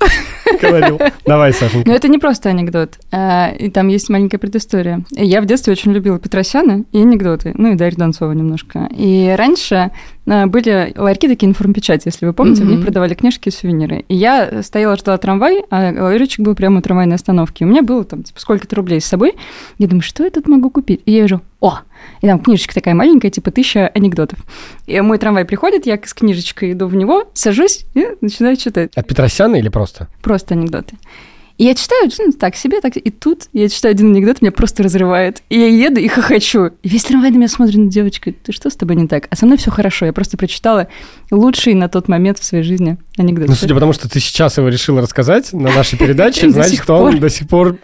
[0.60, 1.00] Говорил.
[1.24, 1.88] Давай, Сашенька.
[1.88, 2.98] Но это не просто анекдот.
[3.10, 5.02] а, И там есть маленькая предыстория.
[5.12, 7.52] Я в детстве очень любила Петросяна и анекдоты.
[7.56, 8.88] Ну и Дарью Донцова немножко.
[8.94, 9.92] И раньше
[10.26, 14.04] а, были ларьки такие информпечати, если вы помните, в них продавали книжки и сувениры.
[14.08, 17.64] И я стояла, ждала трамвай, а ларечек был прямо у трамвайной остановки.
[17.64, 19.34] У меня было там типа сколько-то рублей с собой.
[19.78, 21.00] Я думаю, что я тут могу купить?
[21.06, 21.80] И я вижу, о,
[22.22, 24.38] и там книжечка такая маленькая, типа тысяча анекдотов.
[24.86, 28.92] И мой трамвай приходит, я с книжечкой иду в него, сажусь и начинаю читать.
[28.94, 30.08] От Петросяна или просто?
[30.22, 30.96] Просто анекдоты.
[31.60, 34.82] И я читаю, ну, так себе, так И тут я читаю один анекдот, меня просто
[34.82, 35.42] разрывает.
[35.50, 36.70] И я еду и хохочу.
[36.82, 39.26] И весь трамвай на меня смотрит, на девочка, ты что с тобой не так?
[39.28, 40.06] А со мной все хорошо.
[40.06, 40.88] Я просто прочитала
[41.30, 43.48] лучший на тот момент в своей жизни анекдот.
[43.48, 47.20] Ну, судя по тому, что ты сейчас его решила рассказать на нашей передаче, значит, он
[47.20, 47.76] до сих пор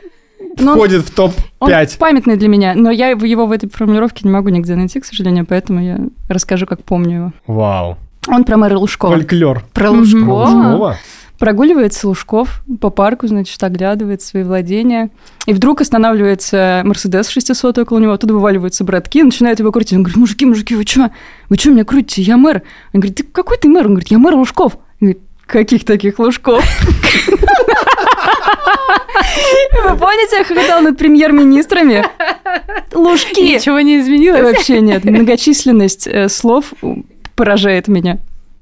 [0.58, 1.98] Но он- входит в Он топ-5.
[1.98, 5.46] памятный для меня, но я его в этой формулировке не могу нигде найти, к сожалению,
[5.46, 7.32] поэтому я расскажу, как помню его.
[7.46, 7.98] Вау.
[8.28, 9.12] Он про мэра Лужкова.
[9.14, 9.62] Фольклор.
[9.72, 9.90] Про.
[9.90, 10.44] Лужкова.
[10.46, 10.96] Лужкова?
[11.38, 15.10] Прогуливается Лужков по парку, значит, оглядывает свои владения.
[15.44, 19.92] И вдруг останавливается Мерседес 600 около него, оттуда вываливаются братки, начинают его крутить.
[19.92, 21.10] Он говорит, мужики, мужики, вы что?
[21.50, 22.22] Вы что меня крутите?
[22.22, 22.62] Я мэр.
[22.94, 23.82] Он говорит, ты какой ты мэр?
[23.84, 24.76] Он говорит, я мэр Лужков.
[24.76, 26.64] Он говорит, каких таких Лужков?
[29.84, 32.04] Вы помните, я хохотал над премьер-министрами?
[32.92, 33.54] Лужки.
[33.54, 34.42] Ничего не изменилось.
[34.42, 35.04] Вообще нет.
[35.04, 36.72] Многочисленность э, слов
[37.34, 38.18] поражает меня.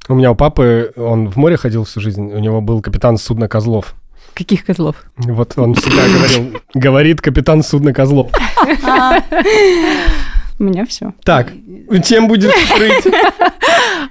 [0.08, 3.48] У меня у папы, он в море ходил всю жизнь, у него был капитан судна
[3.48, 3.94] Козлов.
[4.34, 4.96] Каких козлов?
[5.16, 8.30] Вот он всегда говорил, говорит капитан судна Козлов.
[10.58, 11.12] У меня все.
[11.24, 11.52] Так,
[12.04, 13.04] чем будет крыть?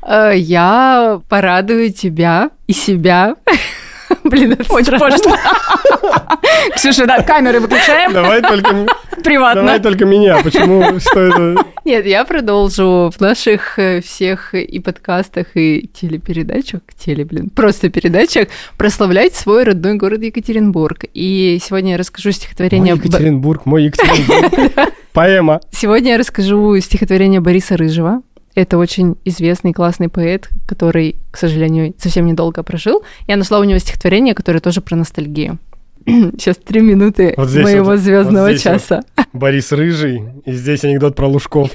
[0.06, 3.36] Э, Я порадую тебя и себя.
[4.24, 5.10] Блин, это Очень странно.
[5.10, 5.36] пошло.
[6.76, 8.14] Ксюша, да, камеры выключаем.
[8.14, 8.86] Давай только,
[9.24, 9.62] Приватно.
[9.64, 10.42] давай только меня.
[10.44, 11.00] Почему?
[11.00, 11.66] Что это?
[11.84, 18.50] Нет, я продолжу в наших э, всех и подкастах, и телепередачах, теле, блин, просто передачах
[18.78, 21.06] прославлять свой родной город Екатеринбург.
[21.14, 22.96] И сегодня я расскажу Мой стихотворение...
[22.96, 24.94] Бо- Екатеринбург, мой Екатеринбург.
[25.14, 25.62] Поэма.
[25.72, 28.24] Сегодня я расскажу стихотворение Бориса Рыжего.
[28.56, 33.04] Это очень известный классный поэт, который, к сожалению, совсем недолго прожил.
[33.28, 35.60] Я нашла у него стихотворение, которое тоже про ностальгию.
[36.06, 38.74] Сейчас три минуты Вот моего вот, звездного вот здесь вот.
[38.74, 39.04] часа.
[39.34, 40.24] Борис Рыжий.
[40.46, 41.70] И здесь анекдот про Лужков.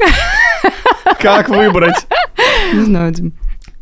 [1.21, 2.07] Как выбрать?
[2.75, 3.33] Не знаю, Дим.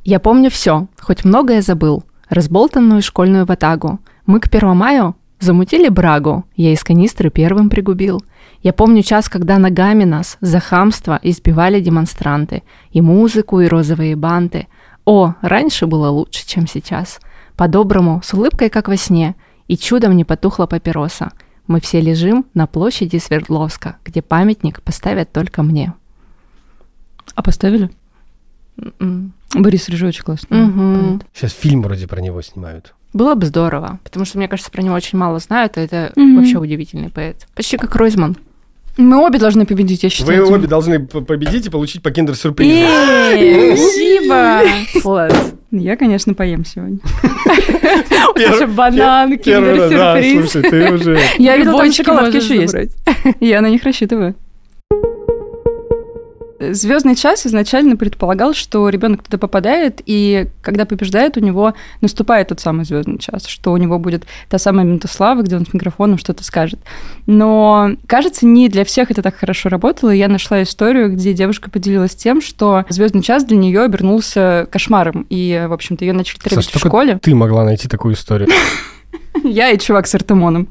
[0.05, 2.05] Я помню все, хоть многое забыл.
[2.29, 4.01] Разболтанную школьную ватагу.
[4.27, 6.45] Мы к Первомаю замутили брагу.
[6.57, 8.23] Я из канистры первым пригубил.
[8.67, 12.65] Я помню час, когда ногами нас за хамство избивали демонстранты.
[12.91, 14.67] И музыку, и розовые банты.
[15.05, 17.21] О, раньше было лучше, чем сейчас.
[17.55, 19.37] По-доброму, с улыбкой, как во сне.
[19.69, 21.31] И чудом не потухла папироса.
[21.69, 25.95] Мы все лежим на площади Свердловска, где памятник поставят только мне.
[27.37, 27.89] А поставили?
[28.99, 29.33] М.
[29.55, 30.59] Борис Рыжий очень классный.
[30.61, 31.23] Мгм.
[31.33, 32.97] Сейчас фильм вроде про него снимают.
[33.13, 36.39] Было бы здорово, потому что, мне кажется, про него очень мало знают, а это Мгм.
[36.39, 37.47] вообще удивительный поэт.
[37.55, 38.37] Почти как Ройзман.
[38.97, 40.51] Мы обе должны победить, я Вы считаю.
[40.51, 42.87] обе должны победить и получить по киндер-сюрпризу.
[43.77, 44.63] Спасибо.
[45.03, 45.53] Класс.
[45.71, 46.99] Я, конечно, поем сегодня.
[48.69, 51.19] Банан, слушай, ты уже...
[51.39, 52.97] Я видела, там шоколадки еще есть.
[53.41, 54.35] Я на них рассчитываю.
[56.59, 62.61] Звездный час изначально предполагал, что ребенок туда попадает, и когда побеждает, у него наступает тот
[62.61, 66.19] самый звездный час, что у него будет та самая минута славы, где он с микрофоном
[66.19, 66.81] что-то скажет.
[67.27, 70.11] Но, кажется, не для всех это так хорошо работало.
[70.11, 75.67] Я нашла историю, где девушка поделилась тем, что звездный час для нее обернулся кошмаром, и,
[75.69, 77.19] в общем-то, ее начали требовать Саш, в школе.
[77.23, 78.49] ты могла найти такую историю.
[79.45, 80.69] Я и чувак с Артемоном.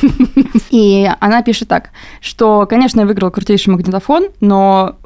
[0.70, 4.96] И она пишет так, что, конечно, я выиграла крутейший магнитофон, но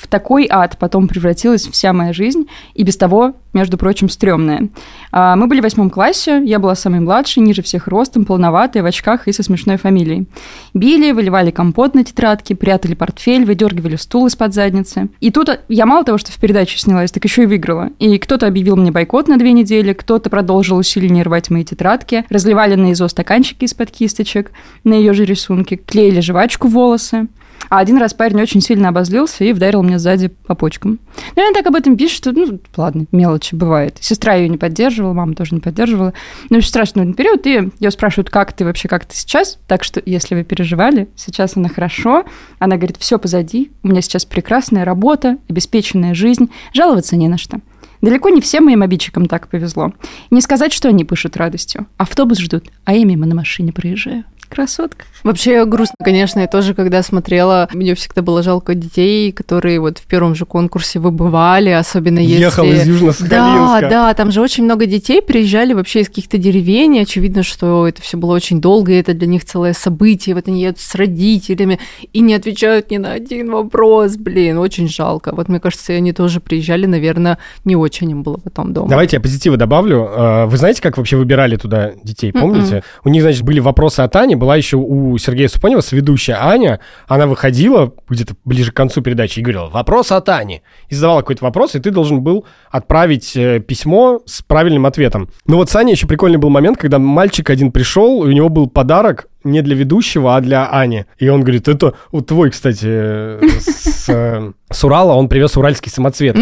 [0.00, 4.68] в такой ад потом превратилась вся моя жизнь, и без того, между прочим, стрёмная.
[5.12, 8.86] А, Мы были в восьмом классе, я была самой младшей, ниже всех ростом, полноватой, в
[8.86, 10.26] очках и со смешной фамилией.
[10.72, 15.08] Били, выливали компот на тетрадки, прятали портфель, выдергивали стул из-под задницы.
[15.20, 17.90] И тут я мало того, что в передаче снялась, так еще и выиграла.
[17.98, 22.76] И кто-то объявил мне бойкот на две недели, кто-то продолжил усиленнее рвать мои тетрадки, разливали
[22.76, 24.52] на ИЗО стаканчики из-под кисточек,
[24.84, 27.26] на ее же рисунки, клеили жвачку в волосы.
[27.68, 30.98] А один раз парень очень сильно обозлился и вдарил меня сзади по почкам.
[31.36, 33.98] Ну, и она так об этом пишет, что, ну, ладно, мелочи бывает.
[34.00, 36.12] Сестра ее не поддерживала, мама тоже не поддерживала.
[36.48, 39.58] Ну, очень страшный период, и ее спрашивают, как ты вообще, как ты сейчас?
[39.68, 42.24] Так что, если вы переживали, сейчас она хорошо.
[42.58, 47.60] Она говорит, все позади, у меня сейчас прекрасная работа, обеспеченная жизнь, жаловаться не на что.
[48.00, 49.92] Далеко не всем моим обидчикам так повезло.
[50.30, 51.86] Не сказать, что они пышут радостью.
[51.98, 54.24] Автобус ждут, а я мимо на машине проезжаю.
[54.50, 55.04] Красотка.
[55.22, 60.06] Вообще грустно, конечно, я тоже, когда смотрела, мне всегда было жалко детей, которые вот в
[60.06, 62.42] первом же конкурсе выбывали, особенно если...
[62.42, 63.28] Ехал из Южно-Сахалинска.
[63.28, 67.86] Да, да, там же очень много детей приезжали вообще из каких-то деревень, и очевидно, что
[67.86, 70.94] это все было очень долго, и это для них целое событие, вот они едут с
[70.94, 71.78] родителями
[72.12, 75.32] и не отвечают ни на один вопрос, блин, очень жалко.
[75.34, 78.88] Вот мне кажется, они тоже приезжали, наверное, не очень им было потом дома.
[78.88, 80.08] Давайте я позитива добавлю.
[80.10, 82.32] Э, Вы знаете, как вообще выбирали туда детей?
[82.32, 82.82] Помните?
[83.04, 84.34] У них, значит, были вопросы от Ани.
[84.40, 86.80] Была еще у Сергея Супонева соведущая Аня.
[87.06, 90.62] Она выходила где-то ближе к концу передачи и говорила «Вопрос от Ани».
[90.88, 95.28] И задавала какой-то вопрос, и ты должен был отправить э, письмо с правильным ответом.
[95.46, 98.48] Ну вот с Аней еще прикольный был момент, когда мальчик один пришел, и у него
[98.48, 101.06] был подарок не для ведущего, а для Ани.
[101.18, 105.90] И он говорит, это вот твой, кстати, э, с, э, с Урала, он привез уральский
[105.90, 106.34] самоцвет.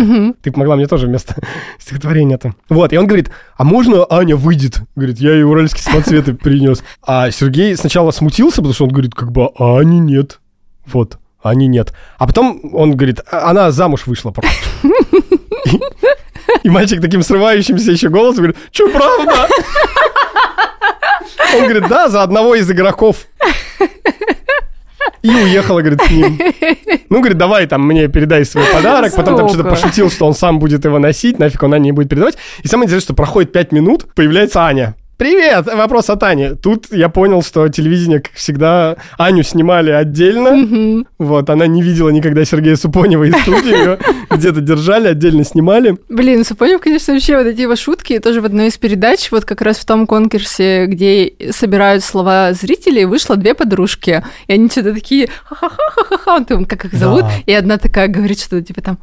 [0.42, 1.34] Ты бы могла мне тоже вместо
[1.78, 2.54] стихотворения-то.
[2.68, 4.80] Вот, и он говорит, а можно Аня выйдет?
[4.96, 6.82] Говорит, я ей уральские самоцветы принес.
[7.06, 10.40] А Сергей сначала смутился, потому что он говорит, как бы, а Ани нет.
[10.86, 11.92] Вот, Ани нет.
[12.18, 14.52] А потом он говорит, «А- она замуж вышла просто.
[15.66, 15.80] И-
[16.64, 19.46] И мальчик таким срывающимся еще голосом говорит, что, правда?
[21.54, 23.26] Он говорит, да, за одного из игроков.
[25.22, 26.38] И уехала, говорит, с ним.
[27.10, 29.14] Ну, говорит, давай там мне передай свой подарок.
[29.16, 32.08] Потом там что-то пошутил, что он сам будет его носить, нафиг он Ане не будет
[32.08, 32.36] передавать.
[32.62, 34.94] И самое интересное, что проходит 5 минут, появляется Аня.
[35.18, 35.66] Привет!
[35.66, 36.50] Вопрос от Ани.
[36.62, 41.04] Тут я понял, что телевидение, как всегда, Аню снимали отдельно.
[41.18, 43.76] Вот, она не видела никогда Сергея Супонева из студии.
[43.76, 43.98] Ее
[44.30, 45.96] где-то держали, отдельно снимали.
[46.08, 49.60] Блин, Супонев, конечно, вообще вот эти его шутки, тоже в одной из передач, вот как
[49.60, 55.30] раз в том конкурсе, где собирают слова зрителей, вышло две подружки, и они что-то такие
[55.44, 57.30] ха-ха-ха-ха-ха, он там, как их зовут, Да.
[57.44, 58.98] и одна такая говорит что-то типа там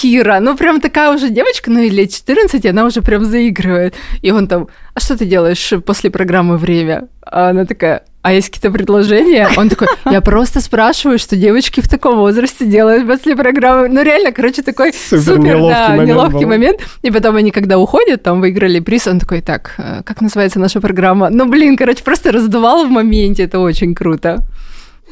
[0.00, 3.94] Кира, ну прям такая уже девочка, ну и лет 14, и она уже прям заигрывает.
[4.22, 7.08] И он там, а что ты делаешь после программы «Время»?
[7.20, 9.48] А она такая, а есть какие-то предложения?
[9.56, 13.88] Он такой, я просто спрашиваю, что девочки в таком возрасте делают после программы.
[13.88, 16.48] Ну реально, короче, такой Супер супер, неловкий да, момент неловкий был.
[16.48, 16.80] момент.
[17.02, 20.80] И потом они, когда уходят, там выиграли приз, он такой, так, э, как называется наша
[20.80, 21.28] программа?
[21.28, 24.46] Ну, блин, короче, просто раздувал в моменте, это очень круто.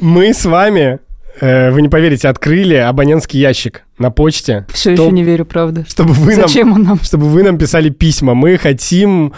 [0.01, 1.01] Мы с вами,
[1.41, 4.67] э, вы не поверите, открыли абонентский ящик на почте.
[4.73, 5.85] Все Чтоб- еще не верю, правда.
[5.89, 7.01] Чтобы вы нам Зачем он нам?
[7.03, 8.35] чтобы вы нам писали письма.
[8.35, 9.33] Мы хотим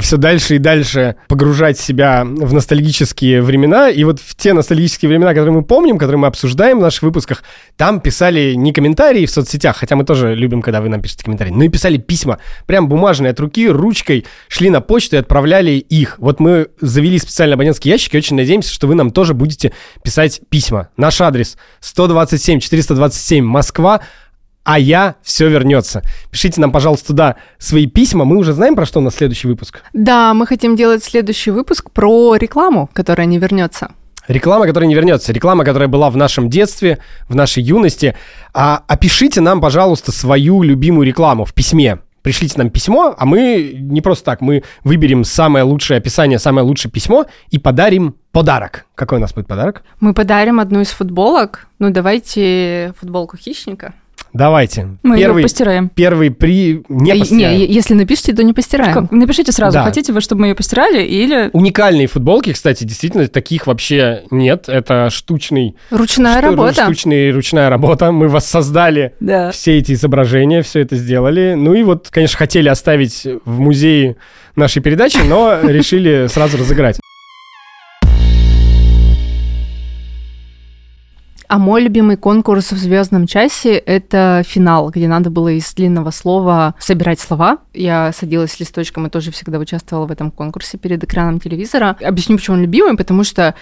[0.00, 3.88] все дальше и дальше погружать себя в ностальгические времена.
[3.90, 7.42] И вот в те ностальгические времена, которые мы помним, которые мы обсуждаем в наших выпусках,
[7.76, 11.50] там писали не комментарии в соцсетях, хотя мы тоже любим, когда вы нам пишете комментарии,
[11.50, 12.38] но и писали письма.
[12.66, 16.16] Прям бумажные от руки, ручкой, шли на почту и отправляли их.
[16.18, 19.72] Вот мы завели специальный абонентский ящик и очень надеемся, что вы нам тоже будете
[20.04, 20.90] писать письма.
[20.96, 24.01] Наш адрес 127 427 Москва,
[24.64, 26.02] а я все вернется.
[26.30, 28.24] Пишите нам, пожалуйста, туда свои письма.
[28.24, 29.82] Мы уже знаем, про что у нас следующий выпуск.
[29.92, 33.90] Да, мы хотим делать следующий выпуск про рекламу, которая не вернется.
[34.28, 35.32] Реклама, которая не вернется.
[35.32, 36.98] Реклама, которая была в нашем детстве,
[37.28, 38.16] в нашей юности.
[38.54, 41.98] А, опишите нам, пожалуйста, свою любимую рекламу в письме.
[42.22, 46.92] Пришлите нам письмо, а мы не просто так, мы выберем самое лучшее описание, самое лучшее
[46.92, 48.86] письмо и подарим подарок.
[48.94, 49.82] Какой у нас будет подарок?
[49.98, 51.66] Мы подарим одну из футболок.
[51.80, 53.94] Ну, давайте футболку хищника.
[54.32, 54.88] Давайте.
[55.02, 55.88] Мы первый, ее постираем.
[55.94, 56.82] первый при...
[56.88, 57.58] Не Э, постираем.
[57.58, 58.94] Не, если напишите, то не постираем.
[58.94, 59.10] Как?
[59.12, 59.84] Напишите сразу, Да.
[59.84, 61.50] хотите вы, чтобы мы ее постирали, или...
[61.52, 64.68] Уникальные футболки, кстати, действительно, таких вообще нет.
[64.68, 65.76] Это штучный...
[65.90, 66.84] Ручная шту- работа.
[66.84, 68.10] Штучная ручная работа.
[68.12, 69.50] Мы воссоздали Да.
[69.50, 71.54] все эти изображения, все это сделали.
[71.56, 74.16] Ну и вот, конечно, хотели оставить в музее
[74.56, 76.98] нашей передачи, но решили сразу разыграть.
[81.52, 86.74] А мой любимый конкурс в звездном часе это финал, где надо было из длинного слова
[86.78, 87.58] собирать слова.
[87.74, 91.98] Я садилась с листочком и тоже всегда участвовала в этом конкурсе перед экраном телевизора.
[92.02, 93.54] Объясню, почему он любимый, потому что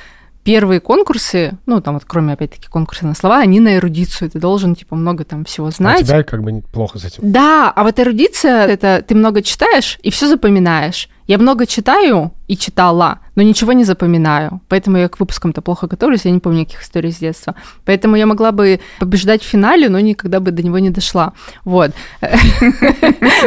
[0.45, 4.31] первые конкурсы, ну, там вот кроме, опять-таки, конкурса на слова, они на эрудицию.
[4.31, 6.07] Ты должен, типа, много там всего У знать.
[6.07, 7.33] тебя как бы плохо с этим.
[7.33, 11.09] Да, а вот эрудиция это ты много читаешь и все запоминаешь.
[11.31, 14.61] Я много читаю и читала, но ничего не запоминаю.
[14.69, 17.55] Поэтому я к выпускам-то плохо готовлюсь, я не помню никаких историй с детства.
[17.85, 21.33] Поэтому я могла бы побеждать в финале, но никогда бы до него не дошла.
[21.65, 21.93] Вот.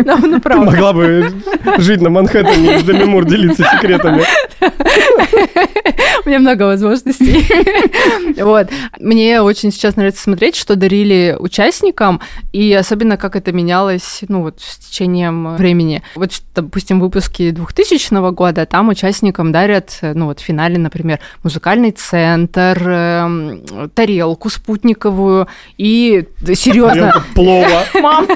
[0.05, 1.31] Ну, ну, могла бы
[1.77, 4.23] жить на Манхэттене и с Деми Мур делиться секретами.
[6.25, 7.45] У меня много возможностей.
[8.41, 8.69] Вот.
[8.99, 14.59] Мне очень сейчас нравится смотреть, что дарили участникам, и особенно как это менялось, ну, вот
[14.61, 16.01] с течением времени.
[16.15, 22.77] Вот, допустим, выпуски 2000 года, там участникам дарят, ну, вот в финале, например, музыкальный центр,
[22.87, 23.61] эм,
[23.93, 26.93] тарелку спутниковую и серьезно.
[26.93, 27.83] Тарелка Плова.
[28.01, 28.27] Мам,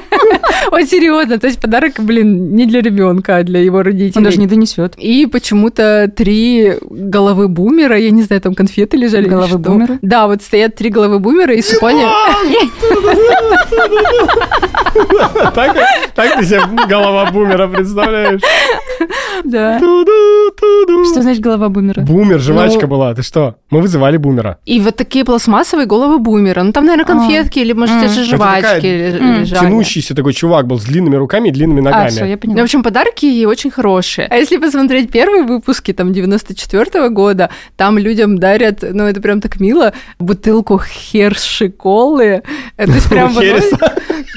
[0.72, 4.18] вот серьезно, то есть подарок, блин, не для ребенка, а для его родителей.
[4.18, 4.96] Он даже не донесет.
[4.98, 9.28] И почему-то три головы бумера, я не знаю, там конфеты лежали.
[9.28, 10.00] Головы бумера?
[10.02, 12.08] Да, вот стоят три головы бумера, и Супоня...
[16.16, 18.42] Так ты себе голова бумера представляешь?
[19.44, 19.80] Да.
[19.80, 22.02] Что значит голова бумера?
[22.02, 23.14] Бумер, жвачка Ну- была.
[23.14, 23.56] Ты что?
[23.70, 24.58] Мы вызывали бумера.
[24.66, 26.64] И вот такие пластмассовые головы бумера.
[26.64, 31.16] Ну, там, наверное, конфетки или, может, те же жвачки Тянущийся такой чувак был с длинными
[31.16, 32.30] руками и длинными А, все, ногами.
[32.30, 32.64] я Ну, в поняла.
[32.64, 34.28] общем, подарки очень хорошие.
[34.30, 39.60] А если посмотреть первые выпуски, там, 94 года, там людям дарят, ну, это прям так
[39.60, 42.44] мило, бутылку херши колы.
[42.78, 43.34] Э, То есть прям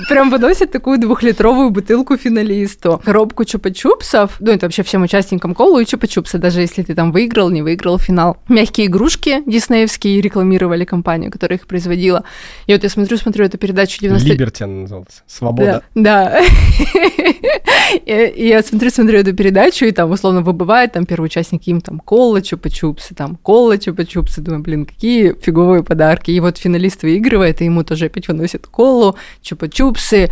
[0.08, 3.00] прям выносят такую двухлитровую бутылку финалисту.
[3.04, 7.50] Коробку чупа-чупсов, ну, это вообще всем участникам колу и чупа-чупсы, даже если ты там выиграл,
[7.50, 8.36] не выиграл финал.
[8.48, 12.24] Мягкие игрушки диснеевские рекламировали компанию, которая их производила.
[12.66, 14.28] И вот я смотрю, смотрю эту передачу 90...
[14.28, 15.22] Либерти она называлась.
[15.26, 15.82] Свобода.
[15.94, 16.40] Да.
[18.06, 22.40] я смотрю, смотрю эту передачу, и там условно выбывает там первый участник, им там кола,
[22.40, 24.40] чупа-чупсы, там кола, чупа-чупсы.
[24.40, 26.30] Думаю, блин, какие фиговые подарки.
[26.30, 30.30] И вот финалист выигрывает, и ему тоже опять выносят колу, чупа-чупсы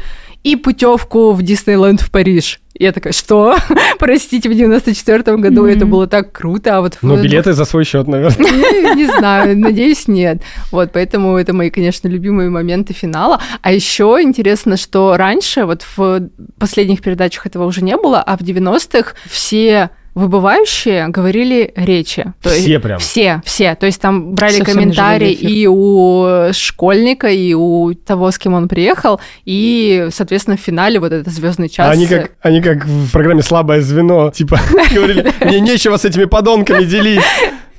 [0.48, 2.60] и путевку в Диснейленд в Париж.
[2.78, 3.56] Я такая, что?
[3.98, 8.06] Простите, в 94 году это было так круто, а вот Ну, билеты за свой счет,
[8.08, 8.94] наверное.
[8.94, 10.38] не знаю, надеюсь, нет.
[10.70, 13.40] Вот, поэтому это мои, конечно, любимые моменты финала.
[13.62, 18.40] А еще интересно, что раньше, вот в последних передачах этого уже не было, а в
[18.40, 22.32] 90-х все выбывающие говорили речи.
[22.42, 22.98] То есть- Все прям.
[22.98, 23.74] Все, все.
[23.74, 28.54] То есть там брали Совсем не комментарии и у школьника, и у того, с кем
[28.54, 31.86] он приехал, и, соответственно, в финале вот этот звездный час.
[31.88, 34.58] А Они как, они как в программе «Слабое звено», типа,
[34.94, 37.22] говорили, мне нечего с этими подонками делить.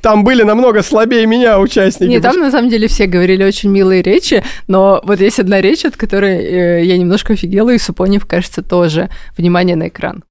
[0.02, 2.10] Там были намного слабее меня участники.
[2.10, 5.84] Нет, там на самом деле все говорили очень милые речи, но вот есть одна речь,
[5.84, 9.10] от которой э, я немножко офигела, и Супонев, кажется, тоже.
[9.38, 10.24] Внимание на экран.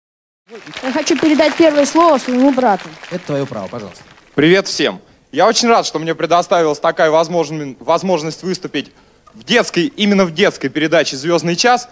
[0.82, 2.88] Я хочу передать первое слово своему брату.
[3.10, 4.02] Это твое право, пожалуйста.
[4.34, 4.98] Привет всем!
[5.30, 8.90] Я очень рад, что мне предоставилась такая возможн- возможность выступить
[9.34, 11.90] в детской, именно в детской передаче «Звездный час».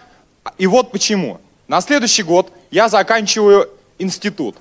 [0.56, 1.38] И вот почему.
[1.68, 4.56] На следующий год я заканчиваю институт,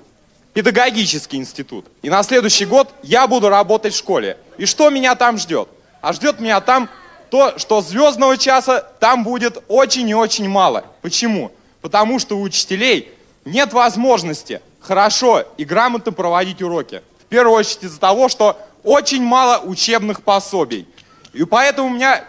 [0.52, 1.86] педагогический институт.
[2.02, 4.36] И на следующий год я буду работать в школе.
[4.58, 5.70] И что меня там ждет?
[6.02, 6.90] А ждет меня там
[7.30, 10.84] то, что звездного часа там будет очень и очень мало.
[11.00, 11.50] Почему?
[11.80, 13.15] Потому что у учителей
[13.46, 17.02] нет возможности хорошо и грамотно проводить уроки.
[17.20, 20.86] В первую очередь из-за того, что очень мало учебных пособий.
[21.32, 22.24] И поэтому у меня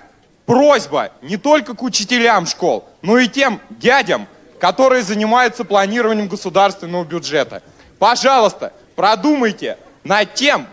[0.46, 4.28] просьба не только к учителям школ, но и тем дядям,
[4.60, 7.62] которые занимаются планированием государственного бюджета.
[8.00, 10.68] Пожалуйста, продумайте над тем,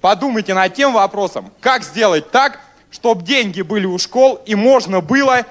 [0.00, 5.46] подумайте над тем вопросом, как сделать так, чтобы деньги были у школ и можно было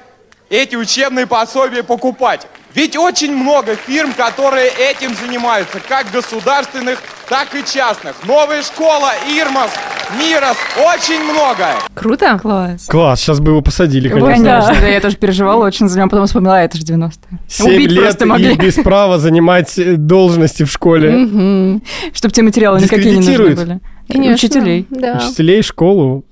[0.50, 2.48] эти учебные пособия покупать.
[2.76, 8.16] Ведь очень много фирм, которые этим занимаются, как государственных, так и частных.
[8.26, 9.72] Новая школа, Ирмас,
[10.20, 11.66] Мирос, очень много.
[11.96, 12.38] Круто?
[12.40, 12.86] Класс.
[12.88, 14.30] Класс, сейчас бы его посадили, конечно.
[14.32, 17.40] Конечно, да, я тоже переживала очень за него, потом вспомнила, а, это же 90-е.
[17.48, 18.56] Семь Убить лет просто и могли.
[18.56, 21.80] без права занимать э, должности в школе.
[22.14, 23.80] Чтобы те материалы никакие не нужны были.
[24.08, 24.34] Конечно.
[24.36, 24.88] Учителей.
[24.90, 25.18] Да.
[25.24, 26.24] Учителей, школу.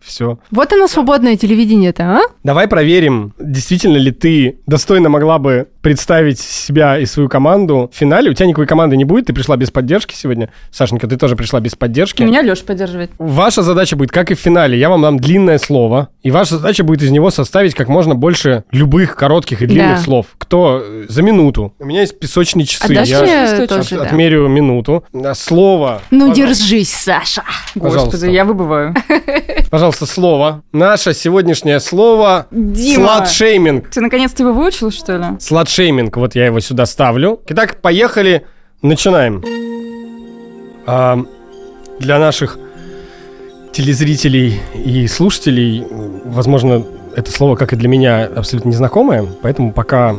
[0.00, 0.38] Все.
[0.50, 2.20] Вот оно свободное телевидение-то, а?
[2.42, 8.30] Давай проверим, действительно ли ты достойно могла бы представить себя и свою команду в финале.
[8.30, 10.50] У тебя никакой команды не будет, ты пришла без поддержки сегодня.
[10.70, 12.22] Сашенька, ты тоже пришла без поддержки.
[12.22, 13.10] Меня Леша поддерживает.
[13.18, 16.84] Ваша задача будет, как и в финале, я вам дам длинное слово, и ваша задача
[16.84, 20.02] будет из него составить как можно больше любых коротких и длинных Да.
[20.02, 20.26] слов.
[20.38, 21.74] Кто э, за минуту?
[21.78, 22.84] У меня есть песочные часы.
[22.84, 24.02] Отдашь я мне от- тоже, да?
[24.04, 25.04] отмерю минуту.
[25.12, 26.00] А, Слово.
[26.10, 26.40] Ну, Пожалуйста.
[26.62, 27.42] держись, Саша.
[27.74, 28.10] Пожалуйста.
[28.12, 28.94] Господи, я выбываю.
[29.70, 30.62] Пожалуйста, слово.
[30.72, 33.06] Наше сегодняшнее слово Дима.
[33.06, 33.90] сладшейминг.
[33.90, 35.24] Ты наконец-то его выучил, что ли?
[35.40, 36.16] Сладшейминг.
[36.16, 37.40] Вот я его сюда ставлю.
[37.48, 38.46] Итак, поехали.
[38.82, 39.42] Начинаем.
[40.86, 41.18] А,
[41.98, 42.58] для наших
[43.72, 45.84] телезрителей и слушателей,
[46.24, 46.84] возможно,
[47.16, 49.26] это слово, как и для меня, абсолютно незнакомое.
[49.42, 50.16] Поэтому пока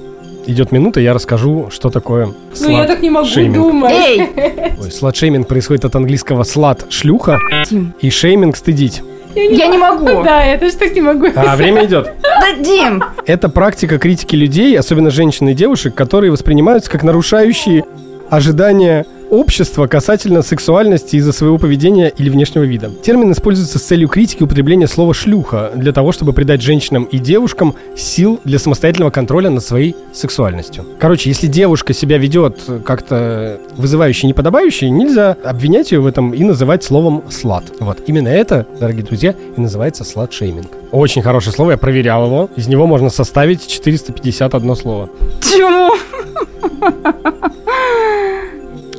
[0.48, 2.30] идет минута, я расскажу, что такое
[2.60, 3.56] Ну, я так не могу сладшейминг.
[3.56, 3.93] думать.
[3.93, 4.30] Эй!
[4.82, 7.39] Ой, Сладшейминг происходит от английского слад– шлюха
[7.70, 7.93] Дим.
[8.02, 9.02] и шейминг– стыдить.
[9.36, 10.24] Я не могу.
[10.24, 11.28] Да, я тоже так не могу.
[11.36, 12.14] А время идет.
[12.24, 13.04] Да, Дим!
[13.26, 17.84] Это практика критики людей, особенно женщин и девушек, которые воспринимаются как нарушающие
[18.30, 19.06] ожидания
[19.36, 22.90] общества касательно сексуальности из-за своего поведения или внешнего вида.
[23.04, 27.76] Термин используется с целью критики употребления слова «шлюха» для того, чтобы придать женщинам и девушкам
[27.96, 30.86] сил для самостоятельного контроля над своей сексуальностью.
[31.00, 36.84] Короче, если девушка себя ведет как-то вызывающе неподобающе, нельзя обвинять ее в этом и называть
[36.84, 37.66] словом «слад».
[37.80, 40.70] Вот, именно это, дорогие друзья, и называется слад-шейминг.
[40.92, 42.50] Очень хорошее слово, я проверял его.
[42.56, 45.10] Из него можно составить 451 слово.
[45.42, 45.92] Чему?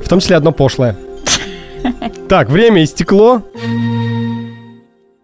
[0.06, 0.94] В том числе одно пошлое.
[2.28, 3.42] Так, время истекло.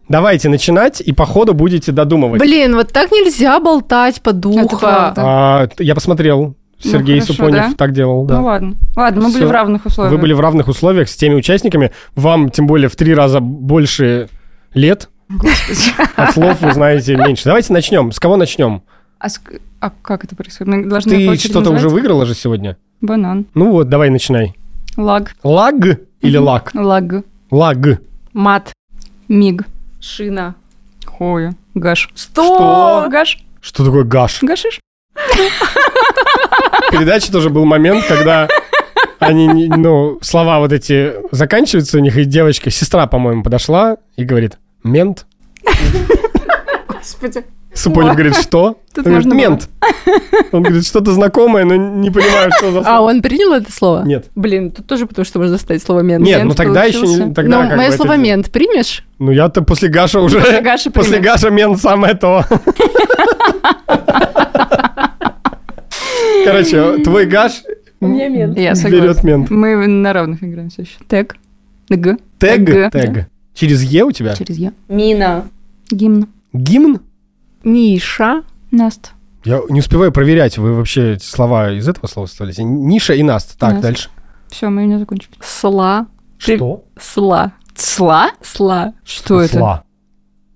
[0.08, 2.40] Давайте начинать, и по ходу будете додумывать.
[2.40, 4.76] Блин, вот так нельзя болтать по духу.
[4.82, 6.56] А, я посмотрел.
[6.80, 7.74] Сергей хорошо, Супонев да?
[7.78, 8.38] так делал, да.
[8.40, 8.74] Ну ладно.
[8.96, 9.46] Ладно, мы были Всё.
[9.46, 10.12] в равных условиях.
[10.12, 11.92] Вы были в равных условиях с теми участниками.
[12.16, 14.30] Вам, тем более, в три раза больше
[14.74, 15.10] лет.
[16.16, 17.44] От слов вы знаете меньше.
[17.44, 18.10] Давайте начнем.
[18.10, 18.82] С кого начнем?
[19.20, 20.74] А, ск- а как это происходит?
[20.74, 22.76] Мы должны Ты что-то уже выиграла же сегодня?
[23.00, 23.46] Банан.
[23.54, 24.56] Ну вот, давай начинай.
[24.96, 25.34] Лаг.
[25.42, 26.70] Лаг или лак?
[26.74, 27.24] Лаг.
[27.50, 28.00] Лаг.
[28.32, 28.72] Мат.
[29.28, 29.64] Миг.
[30.00, 30.54] Шина.
[31.06, 31.54] Хуя.
[31.74, 32.10] Гаш.
[32.14, 33.06] Что?
[33.10, 33.38] Гаш.
[33.60, 34.42] Что такое гаш?
[34.42, 34.80] Гашиш?
[35.14, 38.48] В передаче тоже был момент, когда
[39.18, 44.58] они, ну, слова вот эти заканчиваются у них, и девочка, сестра, по-моему, подошла и говорит,
[44.82, 45.26] мент.
[46.88, 47.44] Господи.
[47.74, 48.78] Супонев говорит, что?
[48.94, 49.38] Тут Он говорит, можно было.
[49.50, 49.68] мент.
[50.52, 53.00] Он говорит, что-то знакомое, но не понимаю, что за А слово.
[53.10, 54.04] он принял это слово?
[54.04, 54.26] Нет.
[54.34, 56.24] Блин, тут тоже потому что можно ставить слово мент.
[56.24, 57.24] Нет, Мент ну тогда еще получился.
[57.24, 57.34] не...
[57.34, 58.22] Тогда Ну, мое бы это слово дело.
[58.24, 59.04] мент примешь?
[59.18, 60.38] Ну я-то после Гаша уже...
[60.40, 61.18] После Гаши После.
[61.20, 62.44] Гаша мент самое то.
[66.44, 67.62] Короче, твой Гаш
[68.00, 68.58] мент.
[68.58, 69.50] Я берет мент.
[69.50, 70.96] Мы на равных играем все еще.
[71.08, 71.36] Тег.
[71.88, 72.16] Г.
[72.38, 72.92] Тег?
[72.92, 73.26] Тег.
[73.54, 74.34] Через Е у тебя?
[74.34, 74.72] Через Я.
[74.88, 75.44] Мина.
[75.90, 76.26] Гимн.
[76.52, 77.00] Гимн?
[77.64, 78.42] Ниша.
[78.70, 79.12] Наст.
[79.44, 82.62] Я не успеваю проверять, вы вообще эти слова из этого слова составляете.
[82.64, 83.58] Ниша и Наст.
[83.58, 83.82] Так, Наст.
[83.82, 84.08] дальше.
[84.48, 85.32] Все, мы не закончили.
[85.42, 86.06] Сла.
[86.44, 86.84] Ты- Что?
[87.00, 87.52] Сла.
[87.74, 88.30] Сла?
[88.42, 88.92] Сла.
[89.04, 89.56] Что это?
[89.58, 89.84] Сла.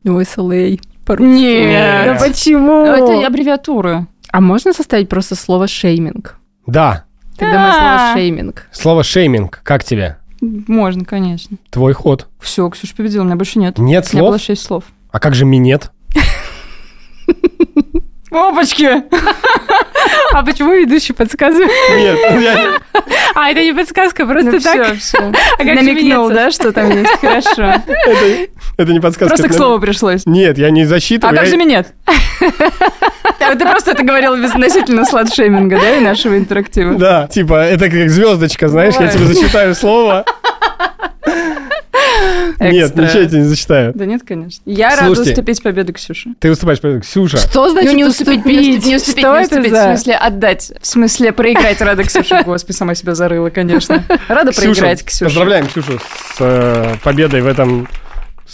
[0.04, 0.80] Ой, слей.
[1.04, 1.30] По-русски.
[1.32, 2.18] Нет.
[2.18, 2.84] Да почему?
[2.84, 4.06] Это аббревиатура.
[4.32, 6.36] А можно составить просто слово шейминг?
[6.66, 7.04] Да.
[7.38, 8.68] Тогда мое слово шейминг.
[8.72, 9.60] Слово шейминг.
[9.62, 10.18] Как тебе?
[10.40, 11.56] Можно, конечно.
[11.70, 12.26] Твой ход.
[12.40, 13.78] Все, Ксюша победила, у меня больше нет.
[13.78, 14.42] Нет У меня было слов?
[14.42, 14.84] шесть слов.
[15.10, 15.90] А как же минет?
[18.30, 18.88] Опачки!
[20.32, 21.70] А почему ведущий подсказывает?
[21.96, 22.78] Нет, я-
[23.34, 24.94] А, это не подсказка, просто Ну так.
[24.96, 25.18] все, все.
[25.58, 27.10] А Намекнул, да, что там есть?
[27.20, 27.62] Хорошо.
[27.86, 28.48] это,
[28.78, 29.36] это не подсказка.
[29.36, 30.26] Просто к слову пришлось.
[30.26, 31.36] Нет, я не А засчитываю.
[31.36, 31.86] как я- же?
[33.40, 36.94] А Ты просто это говорил безотносительно сладшейминга, да, и нашего интерактива?
[36.94, 40.24] Да, типа, это как звездочка, знаешь, я тебе засчитаю слово.
[42.60, 43.92] Нет, ничего я тебе не засчитаю.
[43.94, 44.62] Да нет, конечно.
[44.66, 46.30] Я рада уступить победу Ксюше.
[46.38, 47.38] Ты выступаешь перед Ксюша.
[47.38, 48.44] Что значит ну, не уступить?
[48.44, 52.42] не уступить, не уступить, в смысле отдать, в смысле проиграть рада Ксюше.
[52.46, 54.04] Господи, сама себя зарыла, конечно.
[54.28, 55.24] Рада Ксюша, проиграть, Ксюша.
[55.24, 57.88] Поздравляем Ксюшу с э, победой в этом.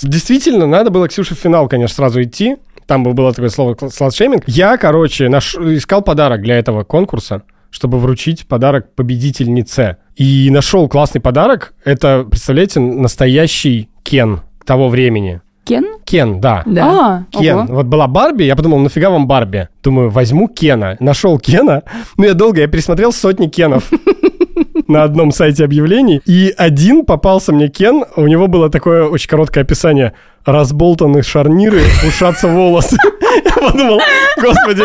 [0.02, 2.56] Действительно, надо было Ксюше в финал, конечно, сразу идти.
[2.86, 4.44] Там бы было такое слово сладшейминг.
[4.46, 5.54] Я, короче, наш...
[5.54, 9.98] искал подарок для этого конкурса, чтобы вручить подарок победительнице.
[10.16, 11.74] И нашел классный подарок.
[11.84, 15.40] Это, представляете, настоящий Кен того времени.
[15.64, 15.86] Кен?
[16.04, 16.62] Кен, да.
[16.66, 17.24] Да.
[17.32, 17.58] А, Кен.
[17.58, 17.74] ого.
[17.76, 19.68] Вот была Барби, я подумал, нафига вам Барби?
[19.82, 20.96] Думаю, возьму Кена.
[21.00, 21.82] Нашел Кена.
[22.16, 23.90] Ну, я долго, я пересмотрел сотни Кенов
[24.88, 26.20] на одном сайте объявлений.
[26.26, 28.04] И один попался мне Кен.
[28.16, 30.14] У него было такое очень короткое описание.
[30.44, 32.96] Разболтаны шарниры, ушатся волосы.
[33.44, 34.00] Я подумал,
[34.40, 34.82] господи,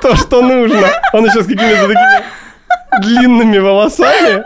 [0.00, 0.86] то, что нужно.
[1.12, 2.24] Он еще с какими-то такими
[3.02, 4.42] длинными волосами,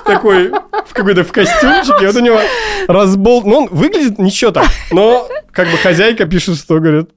[0.00, 0.50] в такой,
[0.86, 2.40] в какой-то в костюмчике, вот у него
[2.88, 7.08] разболт, ну он выглядит ничего так, но Как бы хозяйка пишет, что, говорит,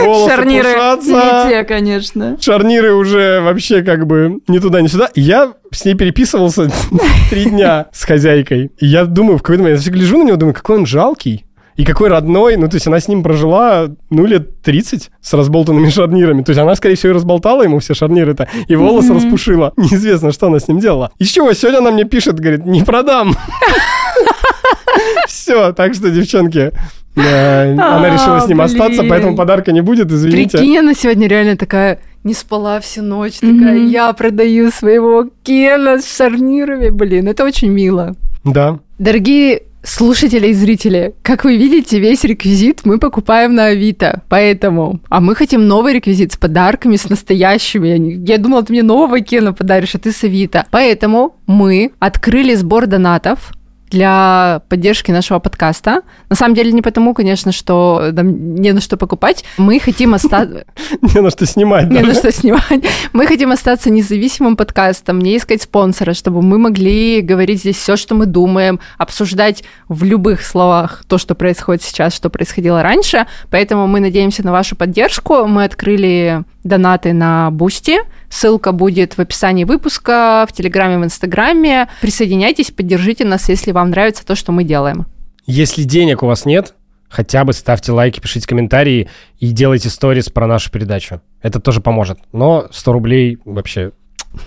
[0.00, 1.44] волосы Шарниры пушатся.
[1.44, 2.36] не те, конечно.
[2.40, 5.10] Шарниры уже вообще как бы ни туда, ни сюда.
[5.14, 6.70] Я с ней переписывался
[7.30, 8.72] три дня с хозяйкой.
[8.78, 11.46] И я думаю, в какой-то момент, я гляжу на него, думаю, какой он жалкий.
[11.76, 15.88] И какой родной, ну, то есть она с ним прожила, ну, лет 30 с разболтанными
[15.90, 16.42] шарнирами.
[16.42, 19.72] То есть она, скорее всего, и разболтала ему все шарниры-то, и волосы распушила.
[19.76, 21.10] Неизвестно, что она с ним делала.
[21.18, 21.52] Из чего?
[21.52, 23.34] Сегодня она мне пишет, говорит, не продам.
[25.26, 26.72] Все, так что, девчонки,
[27.16, 30.58] э, она решила с ним А, остаться, поэтому подарка не будет, извините.
[30.58, 36.16] Прикинь, она сегодня реально такая не спала всю ночь, такая, я продаю своего Кена с
[36.16, 36.88] шарнирами.
[36.90, 38.14] Блин, это очень мило.
[38.44, 38.78] Да.
[38.98, 45.00] Дорогие слушатели и зрители, как вы видите, весь реквизит мы покупаем на Авито, поэтому...
[45.08, 48.24] А мы хотим новый реквизит с подарками, с настоящими.
[48.28, 50.66] Я, думала, ты мне нового Кена подаришь, а ты с Авито.
[50.70, 53.52] Поэтому мы открыли сбор донатов
[53.90, 56.02] для поддержки нашего подкаста.
[56.28, 59.44] На самом деле не потому, конечно, что нам не на что покупать.
[59.56, 60.64] Мы хотим остаться...
[61.14, 61.90] Не на что снимать.
[61.90, 62.84] Не на что снимать.
[63.12, 68.14] Мы хотим остаться независимым подкастом, не искать спонсора, чтобы мы могли говорить здесь все, что
[68.14, 73.26] мы думаем, обсуждать в любых словах то, что происходит сейчас, что происходило раньше.
[73.50, 75.46] Поэтому мы надеемся на вашу поддержку.
[75.46, 77.98] Мы открыли донаты на Boosty.
[78.34, 81.88] Ссылка будет в описании выпуска, в Телеграме, в Инстаграме.
[82.00, 85.06] Присоединяйтесь, поддержите нас, если вам нравится то, что мы делаем.
[85.46, 86.74] Если денег у вас нет,
[87.08, 89.08] хотя бы ставьте лайки, пишите комментарии
[89.38, 91.20] и делайте сторис про нашу передачу.
[91.42, 92.18] Это тоже поможет.
[92.32, 93.92] Но 100 рублей вообще...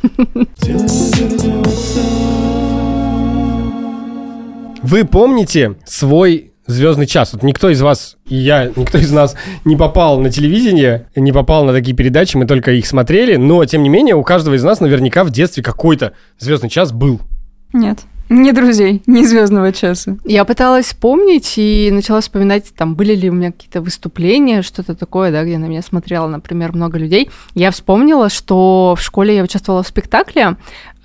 [4.84, 7.34] Вы помните свой звездный час?
[7.34, 11.66] Вот никто из вас и я, никто из нас не попал на телевидение, не попал
[11.66, 14.80] на такие передачи, мы только их смотрели, но тем не менее у каждого из нас
[14.80, 17.20] наверняка в детстве какой-то звездный час был.
[17.74, 18.00] Нет.
[18.30, 20.18] Ни друзей, ни звездного часа.
[20.26, 25.32] Я пыталась вспомнить и начала вспоминать, там, были ли у меня какие-то выступления, что-то такое,
[25.32, 27.30] да, где на меня смотрело, например, много людей.
[27.54, 30.58] Я вспомнила, что в школе я участвовала в спектакле,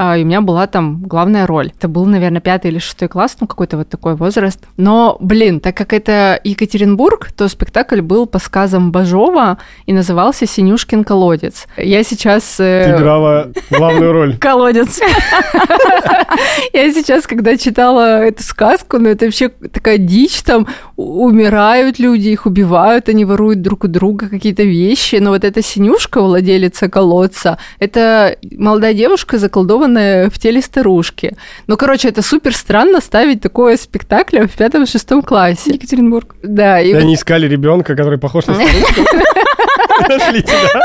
[0.04, 1.70] а, и у меня была там главная роль.
[1.78, 4.58] Это был, наверное, пятый или шестой класс, ну, какой-то вот такой возраст.
[4.76, 11.04] Но, блин, так как это Екатеринбург, то спектакль был по сказам Бажова и назывался «Синюшкин
[11.04, 11.66] колодец».
[11.76, 12.58] Я сейчас...
[12.58, 14.36] э, Ты играла главную роль.
[14.40, 14.98] Колодец.
[16.72, 22.46] Я сейчас, когда читала эту сказку, ну это вообще такая дичь, там умирают люди, их
[22.46, 28.36] убивают, они воруют друг у друга какие-то вещи, но вот эта синюшка, владелица колодца, это
[28.56, 31.36] молодая девушка, заколдованная в теле старушки.
[31.66, 35.72] Ну, короче, это супер странно ставить такое спектакль в пятом-шестом классе.
[35.74, 36.34] Екатеринбург.
[36.42, 39.04] Да, И они искали ребенка, который похож на старушку.
[40.08, 40.80] Нашли тебя.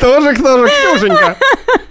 [0.00, 1.36] Тоже кто же, Ксюшенька?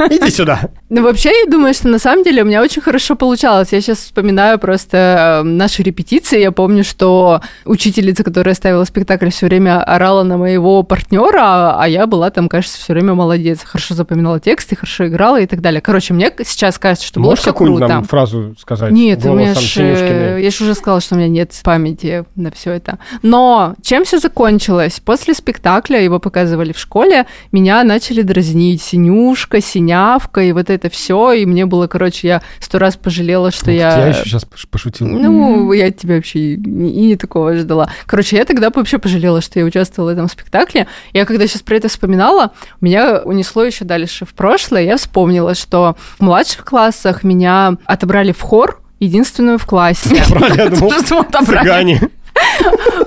[0.09, 0.61] Иди сюда.
[0.89, 3.69] Ну, вообще, я думаю, что на самом деле у меня очень хорошо получалось.
[3.71, 6.39] Я сейчас вспоминаю просто э, наши репетиции.
[6.39, 12.07] Я помню, что учительница, которая ставила спектакль, все время орала на моего партнера, а я
[12.07, 13.59] была там, кажется, все время молодец.
[13.63, 15.81] Хорошо запоминала тексты, хорошо играла и так далее.
[15.81, 17.93] Короче, мне сейчас кажется, что было Можешь все какую-нибудь круто.
[17.93, 18.91] нам фразу сказать?
[18.91, 22.51] Нет, у меня ж, э, я же уже сказала, что у меня нет памяти на
[22.51, 22.99] все это.
[23.21, 25.01] Но чем все закончилось?
[25.03, 31.33] После спектакля, его показывали в школе, меня начали дразнить синюшка, синявка и вот это все.
[31.33, 33.97] И мне было, короче, я сто раз пожалела, что Вот я...
[33.97, 35.07] Я еще сейчас пошутил.
[35.07, 37.89] Ну, я от тебя вообще и не, такого ждала.
[38.05, 40.87] Короче, я тогда вообще пожалела, что я участвовала в этом спектакле.
[41.13, 44.83] Я когда сейчас про это вспоминала, меня унесло еще дальше в прошлое.
[44.83, 50.21] Я вспомнила, что в младших классах меня отобрали в хор, единственную в классе.
[50.29, 50.91] Брали, я думал,
[51.21, 51.65] отобрали?
[51.65, 52.01] цыгане.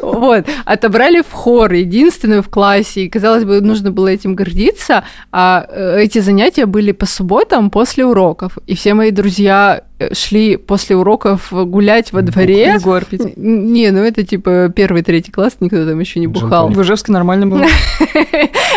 [0.03, 5.67] Вот, отобрали в хор, единственную в классе, и, казалось бы, нужно было этим гордиться, а
[5.69, 11.53] э, эти занятия были по субботам после уроков, и все мои друзья шли после уроков
[11.53, 12.79] гулять во дворе.
[13.37, 16.69] Не, ну это типа первый, третий класс, никто там еще не бухал.
[16.69, 17.65] В Ижевске нормально было.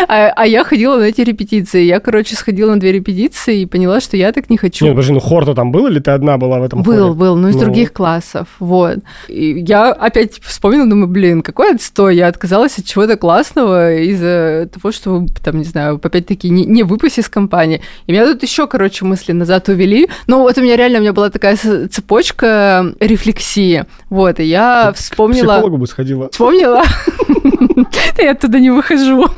[0.08, 1.82] А, а я ходила на эти репетиции.
[1.82, 4.84] Я, короче, сходила на две репетиции и поняла, что я так не хочу.
[4.84, 7.48] Нет, подожди, ну хор-то там был или ты одна была в этом Был, был, но
[7.48, 7.62] из Ну.
[7.62, 8.98] других классов, вот.
[9.28, 14.92] И я опять вспомнила, думаю, блин, какой отстой, я отказалась от чего-то классного из-за того,
[14.92, 17.80] что, там, не знаю, опять-таки не, не выпасть из компании.
[18.06, 20.08] И меня тут еще, короче, мысли назад увели.
[20.26, 24.96] Ну, вот у меня реально, у меня была такая цепочка рефлексии, вот, и я К
[24.96, 25.54] вспомнила...
[25.54, 26.28] психологу бы сходила.
[26.30, 26.82] Вспомнила?
[28.18, 29.28] Я оттуда не выхожу.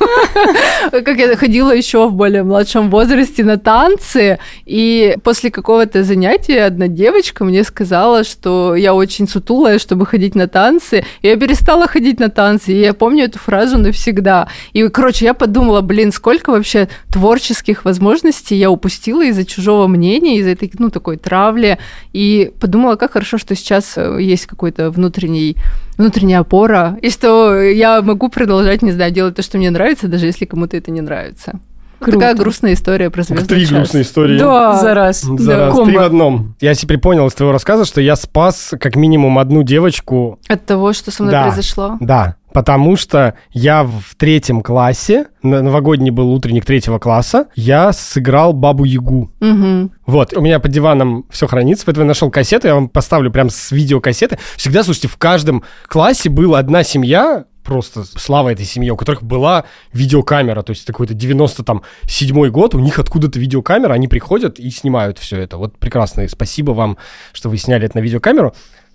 [0.91, 6.89] Как я ходила еще в более младшем возрасте на танцы, и после какого-то занятия одна
[6.89, 11.05] девочка мне сказала, что я очень сутулая, чтобы ходить на танцы.
[11.23, 14.49] И я перестала ходить на танцы, и я помню эту фразу навсегда.
[14.73, 20.51] И, короче, я подумала, блин, сколько вообще творческих возможностей я упустила из-за чужого мнения, из-за
[20.51, 21.79] этой, ну, такой травли.
[22.13, 25.57] И подумала, как хорошо, что сейчас э, есть какой-то внутренний
[25.99, 30.27] внутренняя опора, и что я могу продолжать, не знаю, делать то, что мне нравится, даже
[30.27, 31.61] если кому-то это не нравится.
[31.99, 32.13] Круто.
[32.19, 33.71] Такая грустная история про звездный Три час.
[33.73, 34.39] грустные истории.
[34.39, 34.75] Да.
[34.81, 35.23] За раз.
[35.23, 35.75] За Да, раз.
[35.75, 35.87] комбо.
[35.91, 36.55] Три в одном.
[36.61, 40.39] Я теперь припомнил из твоего рассказа, что я спас как минимум одну девочку.
[40.49, 41.43] От того, что со мной Да.
[41.49, 41.97] произошло.
[41.99, 49.31] Да, потому что я в третьем классе, новогодний был утренник третьего класса, я сыграл Бабу-Ягу.
[49.41, 49.93] Мгм.
[50.07, 53.51] Вот, у меня под диваном все хранится, поэтому я нашел кассету, я вам поставлю прям
[53.51, 54.39] с видеокассеты.
[54.57, 59.65] Всегда, слушайте, в каждом классе была одна семья, просто слава этой семье, у которых была
[59.93, 65.19] видеокамера, то есть это какой-то 97 год, у них откуда-то видеокамера, они приходят и снимают
[65.19, 65.59] все это.
[65.59, 66.97] Вот прекрасно, и спасибо вам,
[67.35, 68.55] что вы сняли это на видеокамеру.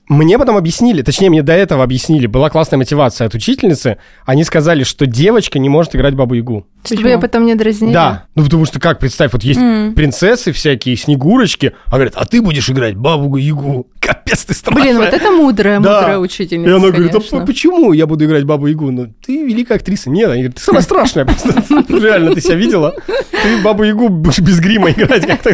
[0.09, 4.83] Мне потом объяснили, точнее, мне до этого объяснили, была классная мотивация от учительницы, они сказали,
[4.83, 6.65] что девочка не может играть Бабу-Ягу.
[6.85, 7.93] Чтобы я потом не дразнила.
[7.93, 9.93] Да, ну потому что как, представь, вот есть М.
[9.93, 13.87] принцессы всякие, снегурочки, а говорят, а ты будешь играть бабу-ягу.
[14.01, 14.83] Капец, ты страшная.
[14.83, 15.95] Блин, вот это мудрая, Да.
[15.99, 17.45] мудрая И учительница, она говорит, а конечно.
[17.45, 18.91] почему я буду играть бабу-ягу?
[18.91, 20.09] Ну, ты великая актриса.
[20.09, 21.23] Нет, она говорит, ты самая страшная.
[21.23, 21.53] просто.
[21.87, 22.93] Реально, ты себя видела?
[23.07, 25.25] Ты бабу-ягу будешь без грима играть.
[25.25, 25.53] как-то.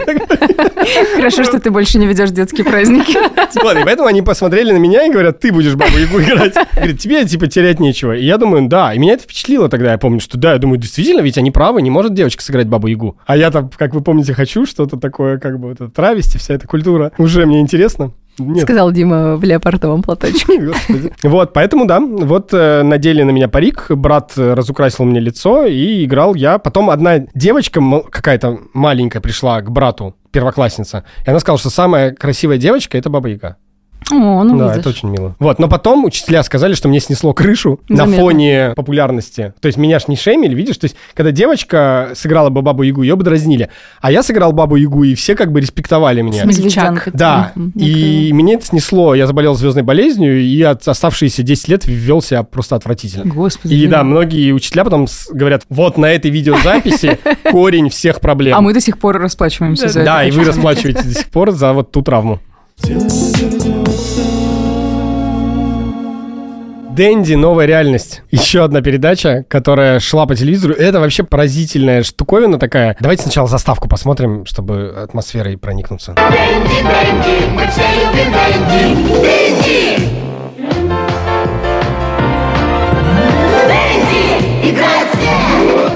[1.16, 3.12] Хорошо, что ты больше не ведешь детские праздники.
[3.12, 6.54] И поэтому они посмотрели на меня и говорят, ты будешь бабу-ягу играть.
[6.76, 8.16] Говорит, тебе, типа, терять нечего.
[8.16, 8.94] И я думаю, да.
[8.94, 11.82] И меня это впечатлило тогда, я помню, что да, я думаю, действительно, ведь они правы,
[11.82, 13.18] не может девочка сыграть бабу-ягу.
[13.26, 16.68] А я там, как вы помните, хочу что-то такое, как бы, это травести, вся эта
[16.68, 17.12] культура.
[17.18, 18.14] Уже мне интересно.
[18.38, 18.64] Нет.
[18.64, 20.72] Сказал Дима в леопардовом платочке.
[21.24, 26.34] Вот, поэтому, да, вот э, надели на меня парик, брат разукрасил мне лицо, и играл
[26.34, 26.60] я.
[26.60, 32.58] Потом одна девочка, какая-то маленькая, пришла к брату, первоклассница, и она сказала, что самая красивая
[32.58, 33.58] девочка— это Баба Яга.
[34.12, 34.80] О, ну да, видишь.
[34.80, 35.36] это очень мило.
[35.39, 38.22] Вот, но потом учителя сказали, что мне снесло крышу на Заметно.
[38.24, 39.54] фоне популярности.
[39.60, 40.78] То есть меня ж не шеймили, видишь?
[40.78, 43.70] То есть когда девочка сыграла бы Бабу Ягу, ее бы дразнили.
[44.02, 46.43] А я сыграл Бабу Ягу, и все как бы респектовали меня.
[46.52, 47.10] Смельчак.
[47.14, 49.14] Да, и меня это снесло.
[49.14, 53.26] Я заболел звездной болезнью, и от оставшиеся 10 лет вел себя просто отвратительно.
[53.32, 53.74] Господи.
[53.74, 57.20] И да, многие учителя потом говорят, вот на этой видеозаписи
[57.52, 58.58] корень всех проблем.
[58.58, 60.06] А мы до сих пор расплачиваемся за это.
[60.06, 60.54] Да, и вы Почему?
[60.56, 62.39] расплачиваетесь до сих пор за вот ту травму.
[67.00, 68.24] Дэнди, новая реальность.
[68.30, 70.74] Еще одна передача, которая шла по телевизору.
[70.74, 72.98] Это вообще поразительная штуковина такая.
[73.00, 76.16] Давайте сначала заставку посмотрим, чтобы атмосферой проникнуться.
[76.18, 79.22] мы все любим Дэнди.
[79.22, 80.10] Дэнди!
[83.68, 84.76] Дэнди!
[85.14, 85.92] Все!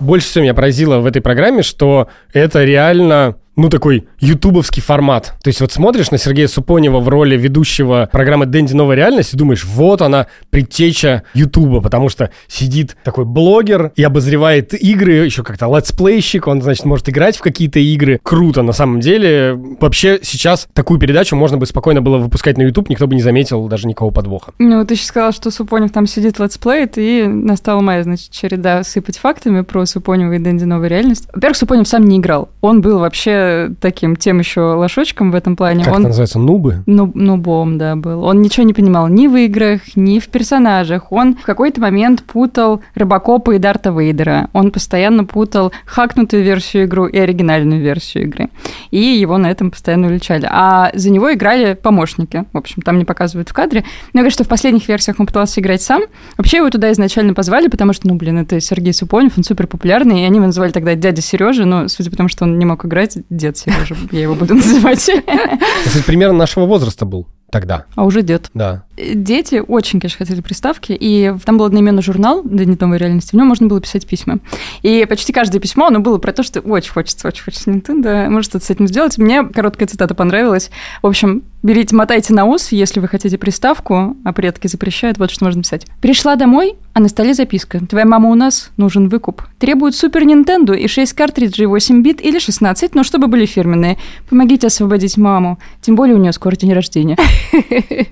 [0.00, 5.34] Больше всего меня поразило в этой программе, что это реально, ну, такой ютубовский формат.
[5.42, 8.74] То есть вот смотришь на Сергея Супонева в роли ведущего программы «Дэнди.
[8.74, 14.74] Новая реальность» и думаешь, вот она, предтеча ютуба, потому что сидит такой блогер и обозревает
[14.74, 18.20] игры, еще как-то летсплейщик, он, значит, может играть в какие-то игры.
[18.22, 19.58] Круто, на самом деле.
[19.80, 23.66] Вообще сейчас такую передачу можно бы спокойно было выпускать на YouTube, никто бы не заметил
[23.68, 24.52] даже никакого подвоха.
[24.58, 29.18] Ну, ты сейчас сказал, что Супонев там сидит летсплеит, и настала моя, значит, череда сыпать
[29.18, 31.28] фактами про Супонева и Дэнди Новая реальность.
[31.32, 32.50] Во-первых, Супонев сам не играл.
[32.60, 33.45] Он был вообще
[33.80, 35.84] таким тем еще лошочком в этом плане.
[35.84, 36.38] Как он это называется?
[36.38, 36.82] Нубы?
[36.86, 38.24] Ну, нубом, да, был.
[38.24, 41.12] Он ничего не понимал ни в играх, ни в персонажах.
[41.12, 44.48] Он в какой-то момент путал Робокопа и Дарта Вейдера.
[44.52, 48.48] Он постоянно путал хакнутую версию игры и оригинальную версию игры.
[48.90, 50.48] И его на этом постоянно уличали.
[50.50, 52.44] А за него играли помощники.
[52.52, 53.84] В общем, там не показывают в кадре.
[54.12, 56.02] Но я говорю, что в последних версиях он пытался играть сам.
[56.36, 60.22] Вообще его туда изначально позвали, потому что, ну, блин, это Сергей Супонев, он супер популярный,
[60.22, 62.84] и они его называли тогда дядя Сережа, но, судя по тому, что он не мог
[62.84, 65.08] играть, дед Сережа, я его буду называть.
[65.08, 67.84] Это примерно нашего возраста был тогда.
[67.94, 68.50] А уже дед.
[68.54, 68.84] Да.
[68.96, 73.46] Дети очень, конечно, хотели приставки, и там был одноименный журнал «День новой реальности», в нем
[73.46, 74.38] можно было писать письма.
[74.82, 78.50] И почти каждое письмо, оно было про то, что очень хочется, очень хочется Nintendo, может
[78.50, 79.18] что-то с этим сделать.
[79.18, 80.70] Мне короткая цитата понравилась.
[81.02, 85.44] В общем, берите, мотайте на ус, если вы хотите приставку, а предки запрещают, вот что
[85.44, 85.86] можно писать.
[86.00, 87.84] Пришла домой, а на столе записка.
[87.86, 89.42] Твоя мама у нас, нужен выкуп.
[89.58, 93.98] Требует Супер Нинтендо и 6 картриджей 8 бит или 16, но чтобы были фирменные.
[94.30, 95.58] Помогите освободить маму.
[95.82, 97.16] Тем более у нее скоро день рождения.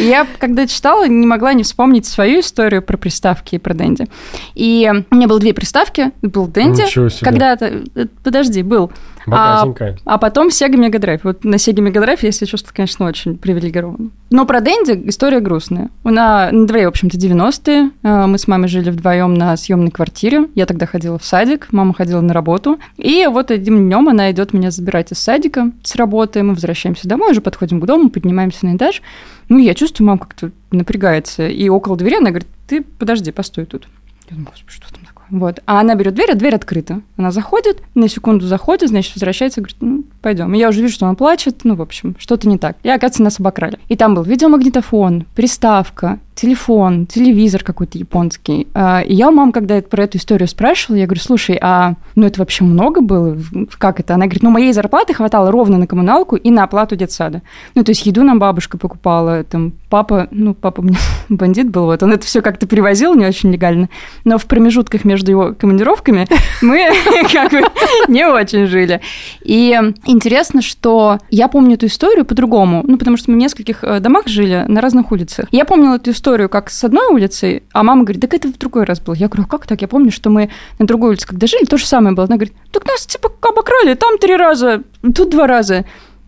[0.00, 4.06] Я, когда читала, не могла не вспомнить свою историю про приставки и про Дэнди.
[4.54, 6.12] И у меня было две приставки.
[6.22, 6.82] Был Дэнди.
[7.24, 7.82] Когда-то...
[7.94, 8.92] э, Подожди, был.
[9.26, 9.98] А, Богатенькая.
[10.04, 11.20] а потом Sega Mega Drive.
[11.22, 14.10] Вот на Sega Mega Drive я себя чувствовала, конечно, очень привилегированно.
[14.30, 15.90] Но про Дэнди история грустная.
[16.04, 17.90] У на, на дворе, в общем-то, 90-е.
[18.02, 20.48] Э, Мы с мамой жили вдвоем на съемной квартире.
[20.54, 22.78] Я тогда ходила в садик, мама ходила на работу.
[22.96, 26.42] И вот одним днем она идет меня забирать из садика с работы.
[26.42, 29.02] Мы возвращаемся домой, уже подходим к дому, поднимаемся на этаж.
[29.48, 31.46] Ну, я чувствую, мама как-то напрягается.
[31.48, 33.86] И около двери она говорит, ты подожди, постой тут.
[34.30, 35.01] Я думаю, господи, что там?
[35.32, 35.60] Вот.
[35.64, 37.00] А она берет дверь, а дверь открыта.
[37.16, 40.52] Она заходит, на секунду заходит, значит, возвращается, говорит, ну, пойдем.
[40.52, 42.76] Я уже вижу, что она плачет, ну, в общем, что-то не так.
[42.82, 43.78] И, оказывается, нас обокрали.
[43.88, 48.66] И там был видеомагнитофон, приставка, телефон, телевизор какой-то японский.
[48.74, 52.26] А, И я у мамы, когда про эту историю спрашивала, я говорю, слушай, а ну
[52.26, 53.36] это вообще много было?
[53.78, 54.14] Как это?
[54.14, 57.42] Она говорит, ну моей зарплаты хватало ровно на коммуналку и на оплату детсада.
[57.74, 61.84] Ну то есть еду нам бабушка покупала, там папа, ну папа у меня бандит был,
[61.84, 63.88] вот он это все как-то привозил не очень легально,
[64.24, 66.26] но в промежутках между его командировками
[66.62, 66.90] мы
[67.32, 67.62] как бы
[68.08, 69.00] не очень жили.
[69.42, 74.00] И интересно, что я помню эту историю по-другому, ну потому что мы в нескольких э,
[74.00, 75.46] домах жили на разных улицах.
[75.52, 78.84] Я помнила эту историю как с одной улицы, а мама говорит, так это в другой
[78.84, 79.14] раз было.
[79.14, 79.82] Я говорю, а как так?
[79.82, 82.26] Я помню, что мы на другой улице, когда жили, то же самое было.
[82.26, 84.82] Она говорит, так нас типа обокрали, там три раза,
[85.14, 85.84] тут два раза.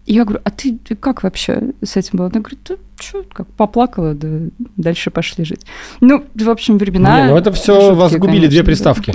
[0.07, 2.27] И я говорю, а ты, как вообще с этим было?
[2.27, 4.29] Она говорит, да что, как поплакала, да
[4.77, 5.65] дальше пошли жить.
[6.01, 7.23] Ну, в общем, времена...
[7.23, 9.15] Не, ну это все вас губили две приставки.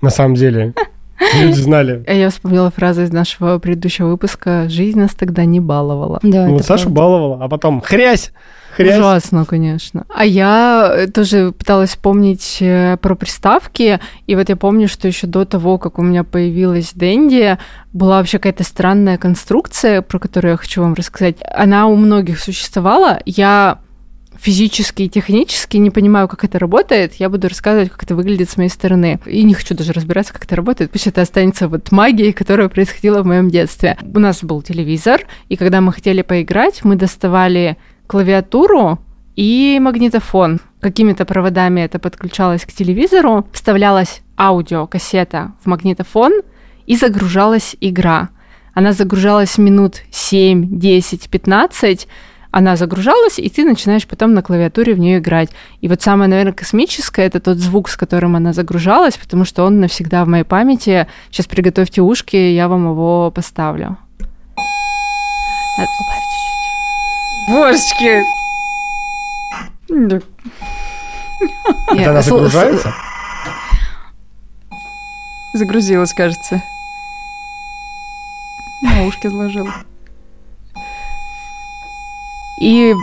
[0.00, 0.72] На самом деле.
[1.38, 2.02] Люди знали.
[2.06, 6.18] А Я вспомнила фразу из нашего предыдущего выпуска «Жизнь нас тогда не баловала».
[6.22, 7.00] Да, Ну, вот Сашу правда.
[7.00, 8.32] баловала, а потом хрясь,
[8.76, 8.96] хрясь.
[8.98, 10.06] Ужасно, конечно.
[10.14, 15.26] А я э, тоже пыталась вспомнить э, про приставки, и вот я помню, что еще
[15.26, 17.58] до того, как у меня появилась Дэнди,
[17.92, 21.36] была вообще какая-то странная конструкция, про которую я хочу вам рассказать.
[21.54, 23.18] Она у многих существовала.
[23.26, 23.78] Я
[24.40, 28.56] физически и технически не понимаю, как это работает, я буду рассказывать, как это выглядит с
[28.56, 29.20] моей стороны.
[29.26, 30.90] И не хочу даже разбираться, как это работает.
[30.90, 33.98] Пусть это останется вот магией, которая происходила в моем детстве.
[34.02, 37.76] У нас был телевизор, и когда мы хотели поиграть, мы доставали
[38.06, 38.98] клавиатуру
[39.36, 40.60] и магнитофон.
[40.80, 46.40] Какими-то проводами это подключалось к телевизору, вставлялась аудиокассета в магнитофон
[46.86, 48.30] и загружалась игра.
[48.72, 52.08] Она загружалась минут 7, 10, 15,
[52.50, 55.50] она загружалась, и ты начинаешь потом на клавиатуре в нее играть.
[55.80, 59.80] И вот самое, наверное, космическое это тот звук, с которым она загружалась, потому что он
[59.80, 61.06] навсегда в моей памяти.
[61.30, 63.96] Сейчас приготовьте ушки, я вам его поставлю.
[67.48, 68.22] Божечки!
[69.88, 70.22] Это
[72.10, 72.94] она загружается?
[75.54, 76.62] Загрузилась, кажется.
[78.82, 79.72] На ушки сложила.
[82.60, 82.94] И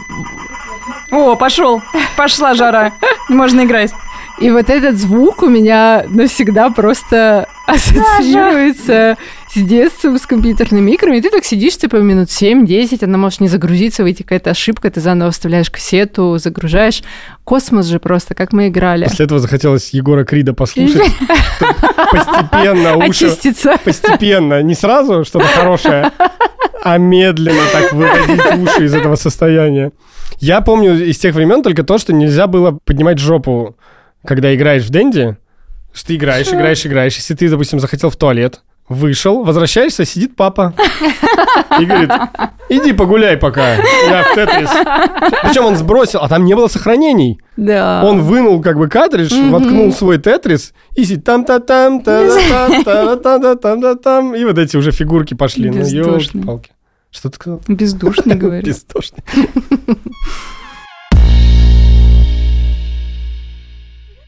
[1.11, 1.81] О, пошел!
[2.15, 2.93] Пошла жара.
[3.27, 3.91] Можно играть.
[4.39, 9.17] И вот этот звук у меня навсегда просто ассоциируется
[9.53, 11.17] с детством, с компьютерными играми.
[11.17, 15.01] И ты так сидишь, типа, минут 7-10, она может не загрузиться, выйти какая-то ошибка, ты
[15.01, 17.01] заново вставляешь кассету, загружаешь.
[17.43, 19.05] Космос же просто, как мы играли.
[19.05, 21.01] После этого захотелось Егора Крида послушать.
[22.11, 23.25] Постепенно уши...
[23.25, 23.77] Очиститься.
[23.83, 24.61] Постепенно.
[24.61, 26.11] Не сразу что-то хорошее,
[26.83, 29.91] а медленно так выводить уши из этого состояния.
[30.39, 33.75] Я помню из тех времен только то, что нельзя было поднимать жопу,
[34.25, 35.37] когда играешь в Дэнди.
[35.93, 37.15] Что ты играешь, играешь, играешь.
[37.15, 40.73] Если ты, допустим, захотел в туалет, вышел, возвращаешься, сидит папа
[41.79, 42.11] и говорит,
[42.69, 44.69] иди погуляй пока, я в Тетрис.
[45.43, 47.39] Причем он сбросил, а там не было сохранений.
[47.57, 48.01] Да.
[48.05, 52.83] Он вынул как бы картридж, воткнул свой Тетрис и сидит там та там та там
[52.83, 55.69] та там там та там и вот эти уже фигурки пошли.
[55.69, 56.41] Ну, Бездушный.
[56.41, 56.71] елки-палки.
[57.11, 57.61] Что ты сказал?
[57.67, 58.65] Бездушно, говорю.
[58.65, 59.23] Бездушный.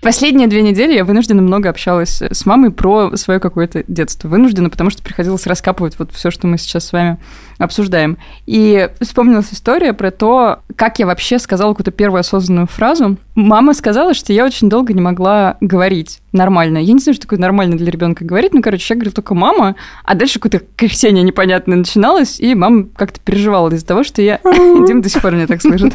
[0.09, 4.27] Последние две недели я вынуждена много общалась с мамой про свое какое-то детство.
[4.27, 7.19] Вынуждена, потому что приходилось раскапывать вот все, что мы сейчас с вами
[7.59, 8.17] обсуждаем.
[8.47, 13.17] И вспомнилась история про то, как я вообще сказала какую-то первую осознанную фразу.
[13.39, 16.79] Мама сказала, что я очень долго не могла говорить нормально.
[16.79, 18.53] Я не знаю, что такое нормально для ребенка говорить.
[18.53, 23.21] Ну, короче, я говорю только мама, а дальше какое-то кряхтение непонятное начиналось, и мама как-то
[23.21, 24.41] переживала из-за того, что я...
[24.43, 25.93] Дим до сих пор меня так слышит.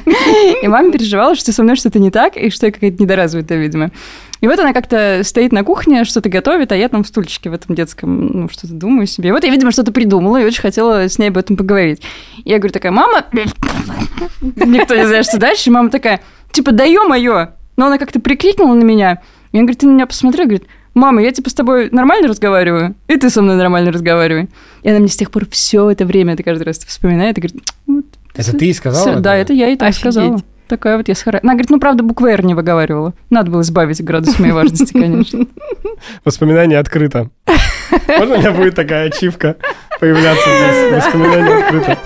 [0.63, 3.91] И мама переживала, что со мной что-то не так, и что я какая-то недоразвитая, видимо.
[4.41, 7.53] И вот она как-то стоит на кухне, что-то готовит, а я там в стульчике в
[7.53, 9.29] этом детском, ну, что-то думаю себе.
[9.29, 12.01] И вот я, видимо, что-то придумала и очень хотела с ней об этом поговорить.
[12.43, 13.27] И я говорю такая, мама...
[14.41, 15.69] Никто не знает, что дальше.
[15.69, 16.21] И мама такая,
[16.55, 17.49] типа, да ё-моё!
[17.77, 19.21] Но она как-то прикрикнула на меня.
[19.53, 22.95] И он говорит, ты на меня посмотри, говорит, мама, я типа с тобой нормально разговариваю,
[23.09, 24.49] и ты со мной нормально разговаривай.
[24.83, 27.63] И она мне с тех пор все это время, это каждый раз вспоминает, и говорит,
[27.87, 29.11] вот, Это ты и сказала?
[29.13, 30.01] всё, да, это я и так Офигеть.
[30.01, 30.41] сказала.
[30.67, 33.13] Такая вот я с хара- Она говорит, ну, правда, буквы «Р» не выговаривала.
[33.29, 35.47] Надо было избавить градус моей важности, конечно.
[36.25, 37.29] Воспоминание открыто.
[38.09, 39.57] Можно у меня будет такая ачивка
[40.01, 41.05] появляться здесь?
[41.05, 41.99] Воспоминание открыто.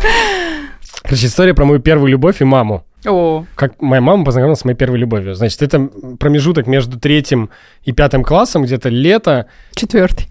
[1.03, 2.85] Короче, история про мою первую любовь и маму.
[3.07, 5.35] О, Как моя мама познакомилась с моей первой любовью.
[5.35, 5.89] Значит, это
[6.19, 7.51] промежуток между третьим
[7.85, 9.47] и пятым классом, где-то лето.
[9.75, 10.27] Четвертый.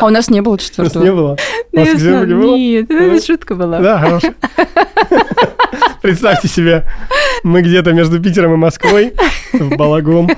[0.00, 1.02] А у нас не было У нас четвертого.
[1.04, 1.32] не было.
[1.32, 2.16] У Ну, вас я в знаю.
[2.16, 2.56] Екатеринбурге было?
[2.56, 3.78] Нет, это шутка была.
[3.80, 4.28] Да, хорошо.
[6.02, 6.84] Представьте себе,
[7.42, 9.12] мы где-то между Питером и Москвой,
[9.52, 10.30] в Балагом,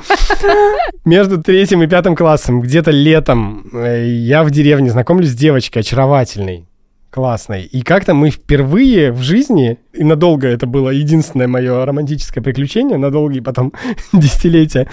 [1.05, 6.67] между третьим и пятым классом, где-то летом, э, я в деревне знакомлюсь с девочкой очаровательной,
[7.11, 7.65] классной.
[7.65, 13.11] И как-то мы впервые в жизни, и надолго это было единственное мое романтическое приключение, на
[13.11, 13.73] долгие потом
[14.13, 14.89] десятилетия,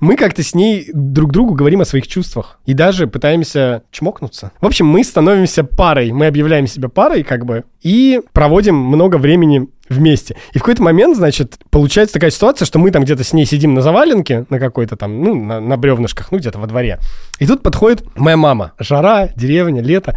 [0.00, 2.58] мы как-то с ней друг другу говорим о своих чувствах.
[2.64, 4.50] И даже пытаемся чмокнуться.
[4.60, 6.10] В общем, мы становимся парой.
[6.10, 10.36] Мы объявляем себя парой, как бы, и проводим много времени вместе.
[10.54, 13.74] И в какой-то момент, значит, получается такая ситуация, что мы там где-то с ней сидим
[13.74, 16.98] на заваленке, на какой-то там, ну, на, на бревнышках, ну, где-то во дворе.
[17.38, 18.72] И тут подходит моя мама.
[18.78, 20.16] Жара, деревня, лето.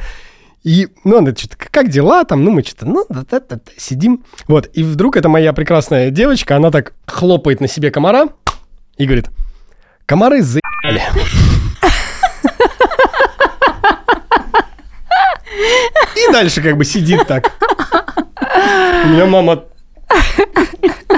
[0.63, 2.43] И, ну, она что-то, как дела там?
[2.45, 4.23] Ну, мы что-то, ну, да-да-да, сидим.
[4.47, 8.29] Вот, и вдруг эта моя прекрасная девочка, она так хлопает на себе комара
[8.97, 9.29] и говорит,
[10.05, 11.01] комары заебали.
[16.15, 17.51] И дальше как бы сидит так.
[19.05, 19.65] У меня мама...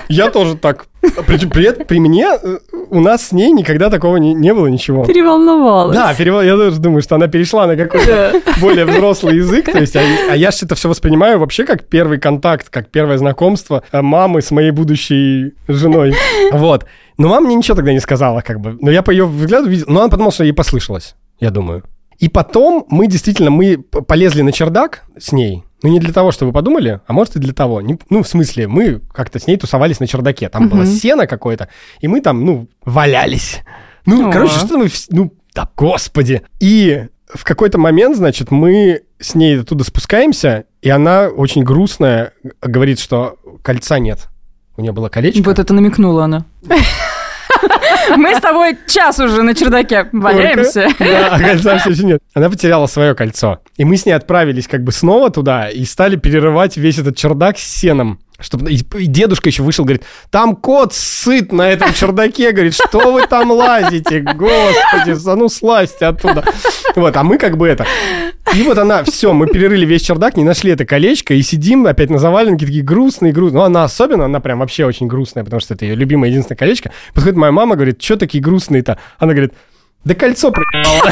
[0.10, 0.86] Я тоже так.
[1.02, 2.58] При, эт- при мне э,
[2.90, 5.06] у нас с ней никогда такого не, не было ничего.
[5.06, 5.96] Переволновалась.
[5.96, 9.72] Да, перевод, я тоже думаю, что она перешла на какой-то более взрослый язык.
[9.72, 13.18] То есть, а, а я же это все воспринимаю вообще как первый контакт, как первое
[13.18, 16.16] знакомство э, мамы с моей будущей женой.
[16.52, 16.86] Вот.
[17.18, 18.78] Но мама мне ничего тогда не сказала, как бы.
[18.82, 19.86] Но я по ее взгляду видел.
[19.88, 21.84] Но она подумала, что ей послышалось, я думаю.
[22.18, 25.64] И потом мы действительно, мы полезли на чердак с ней.
[25.86, 27.80] Ну, не для того, чтобы подумали, а может и для того.
[27.80, 30.50] Не- ну, в смысле, мы как-то с ней тусовались на чердаке.
[30.50, 30.88] Там было Мгм.
[30.88, 31.68] сено какое-то,
[32.00, 33.60] и мы там, ну, валялись.
[34.08, 34.32] Ну, О.
[34.32, 34.88] короче, что мы...
[35.10, 36.42] Ну, да, господи.
[36.60, 42.34] И в какой-то момент, значит, мы с ней оттуда спускаемся, и она очень грустная
[42.64, 44.28] говорит, что кольца нет.
[44.78, 45.44] У нее было колечко.
[45.48, 46.46] Вот это намекнула она.
[48.18, 50.88] Мы с тобой час уже на чердаке валяемся.
[51.00, 52.22] Да, а кольца все еще нет.
[52.34, 53.60] Она потеряла свое кольцо.
[53.78, 57.58] И мы с ней отправились как бы снова туда и стали перерывать весь этот чердак
[57.58, 58.20] с сеном.
[58.40, 58.72] Чтобы...
[58.72, 63.52] И, дедушка еще вышел, говорит, там кот сыт на этом чердаке, говорит, что вы там
[63.52, 66.44] лазите, господи, а ну слазьте оттуда.
[66.96, 67.86] Вот, а мы как бы это...
[68.54, 72.10] И вот она, все, мы перерыли весь чердак, не нашли это колечко, и сидим опять
[72.10, 73.60] на заваленке, такие грустные, грустные.
[73.60, 76.92] Ну, она особенно, она прям вообще очень грустная, потому что это ее любимое единственное колечко.
[77.14, 78.98] Подходит моя мама, говорит, что такие грустные-то?
[79.18, 79.54] Она говорит,
[80.06, 81.12] да кольцо проебало.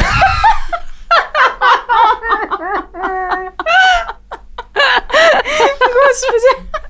[6.14, 6.83] Господи.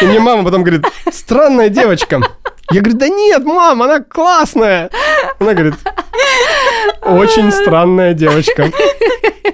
[0.00, 2.20] И мне мама потом говорит, странная девочка.
[2.70, 4.90] Я говорю, да нет, мам, она классная.
[5.38, 5.74] Она говорит,
[7.02, 8.70] очень странная девочка.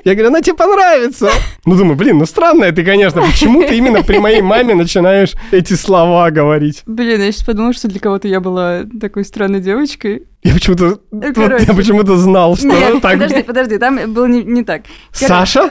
[0.04, 1.30] Я говорю, она тебе понравится.
[1.64, 3.22] Ну, думаю, блин, ну странная ты, конечно.
[3.22, 6.82] Почему ты именно при моей маме начинаешь эти слова говорить?
[6.86, 10.26] Блин, я сейчас подумала, что для кого-то я была такой странной девочкой.
[10.42, 13.12] Я почему-то, вот я почему-то знал, что Нет, так.
[13.12, 14.82] подожди, подожди, там было не, не так.
[15.12, 15.70] Короче, Саша?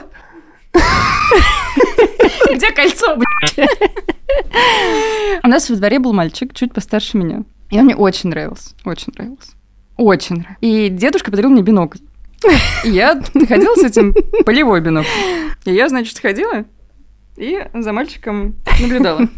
[2.54, 3.70] Где кольцо, блядь?
[5.42, 7.44] У нас во дворе был мальчик, чуть постарше меня.
[7.70, 9.52] И он мне очень нравился, очень нравился.
[9.96, 10.58] Очень нравился.
[10.60, 11.98] И дедушка подарил мне бинокль.
[12.84, 14.14] И я ходила с этим
[14.44, 15.08] полевой бинокль.
[15.64, 16.64] И я, значит, ходила
[17.36, 19.28] и за мальчиком наблюдала.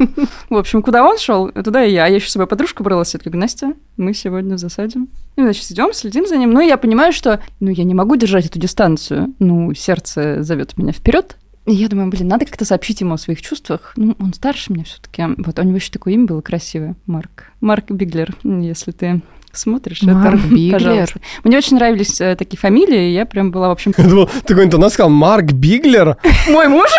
[0.50, 2.04] В общем, куда он шел, туда и я.
[2.04, 5.00] А я еще с собой подружку брала, я говорю, Настя, мы сегодня в засаде.
[5.36, 6.52] И, значит, идем, следим за ним.
[6.52, 9.34] Ну, я понимаю, что, ну, я не могу держать эту дистанцию.
[9.38, 11.36] Ну, сердце зовет меня вперед.
[11.66, 13.94] И я думаю, блин, надо как-то сообщить ему о своих чувствах.
[13.96, 15.24] Ну, он старше меня все-таки.
[15.38, 16.94] Вот у него еще такое имя было красивое.
[17.06, 17.52] Марк.
[17.60, 19.22] Марк Биглер, если ты
[19.52, 20.02] смотришь.
[20.02, 20.72] Марк это, Биглер.
[20.72, 21.20] пожалуйста.
[21.42, 23.94] Мне очень нравились э, такие фамилии, и я прям была, в общем...
[23.98, 26.16] Я думал, такой интонат сказал, Марк Биглер.
[26.50, 26.90] Мой муж?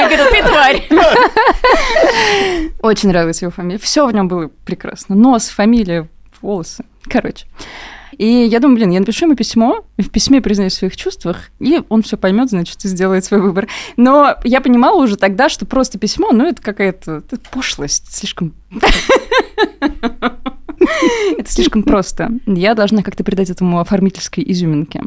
[0.00, 0.88] Я говорю, ты тварь.
[2.82, 3.78] Очень нравилась его фамилия.
[3.78, 5.14] Все в нем было прекрасно.
[5.14, 6.08] Нос, фамилия,
[6.40, 6.84] волосы.
[7.04, 7.46] Короче.
[8.16, 11.80] И я думаю, блин, я напишу ему письмо, в письме признаюсь в своих чувствах, и
[11.88, 13.66] он все поймет, значит, и сделает свой выбор.
[13.96, 18.52] Но я понимала уже тогда, что просто письмо, ну, это какая-то пошлость, слишком...
[21.38, 22.30] Это слишком просто.
[22.46, 25.02] Я должна как-то придать этому оформительской изюминке.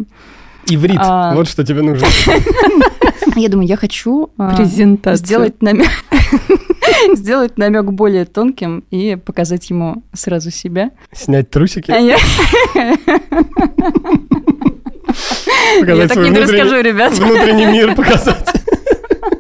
[0.68, 1.00] Иврит.
[1.00, 1.34] А.
[1.34, 2.08] Вот что тебе нужно.
[3.36, 5.90] Я думаю, я хочу а, сделать намек,
[7.16, 10.92] сделать намек более тонким и показать ему сразу себя.
[11.12, 11.90] Снять трусики.
[11.90, 12.18] А я-
[16.08, 17.14] так свой не внутренний- расскажу, ребят.
[17.14, 18.54] Внутренний мир показать.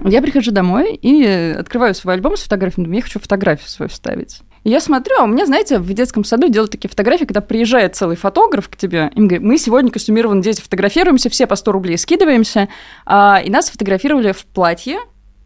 [0.05, 4.41] Я прихожу домой и открываю свой альбом с фотографиями, думаю, я хочу фотографию свою вставить.
[4.63, 7.95] И я смотрю, а у меня, знаете, в детском саду делают такие фотографии, когда приезжает
[7.95, 11.97] целый фотограф к тебе, им говорит, мы сегодня костюмированные дети фотографируемся, все по 100 рублей
[11.97, 12.69] скидываемся,
[13.05, 14.99] а, и нас фотографировали в платье,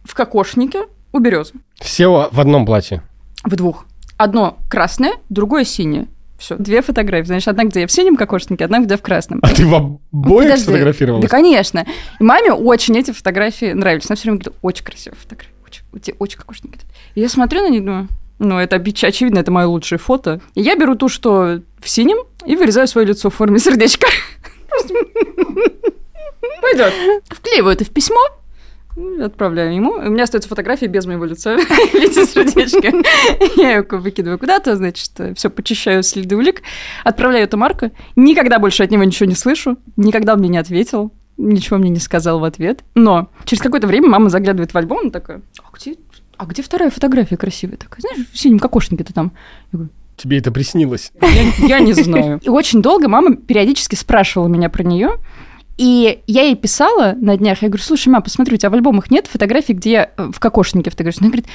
[0.04, 1.54] в кокошнике у березы.
[1.80, 3.02] Все в одном платье.
[3.44, 3.86] В двух.
[4.18, 6.08] Одно красное, другое синее.
[6.38, 7.28] Все, две фотографии.
[7.28, 9.40] Значит, одна, где я в синем кокошнике, одна, где в красном.
[9.42, 10.64] А ты в обоих Подожди.
[10.64, 11.24] сфотографировалась?
[11.24, 11.86] Да, конечно.
[12.20, 14.06] И маме очень эти фотографии нравились.
[14.08, 15.54] Она все время говорит, очень красивая фотография.
[15.66, 16.80] Очень, у тебя очень кокошники.
[17.16, 18.08] И я смотрю на них, думаю,
[18.40, 20.42] ну, это очевидно, это мое лучшее фото.
[20.54, 24.08] И я беру ту, что в синем, и вырезаю свое лицо в форме сердечка.
[26.62, 26.94] Пойдет.
[27.30, 28.20] Вклеиваю это в письмо,
[29.22, 29.94] отправляю ему.
[29.94, 32.92] У меня остается фотография без моего лица в виде сердечка.
[33.60, 36.62] Я ее выкидываю куда-то, значит, все почищаю следы улик,
[37.04, 37.92] отправляю это Марку.
[38.16, 42.00] Никогда больше от него ничего не слышу, никогда он мне не ответил, ничего мне не
[42.00, 42.84] сказал в ответ.
[42.96, 45.96] Но через какое-то время мама заглядывает в альбом и такая, а где,
[46.38, 48.02] а где вторая фотография красивая такая?
[48.02, 49.32] Знаешь, в синем кокошнике-то там.
[49.72, 51.12] Я говорю, Тебе это приснилось?
[51.22, 52.40] я, я не знаю.
[52.42, 55.12] И очень долго мама периодически спрашивала меня про нее.
[55.78, 59.12] И я ей писала на днях, я говорю, слушай, мама, посмотри, у тебя в альбомах
[59.12, 61.22] нет фотографий, где я э, в кокошнике фотографируюсь.
[61.22, 61.46] Она говорит,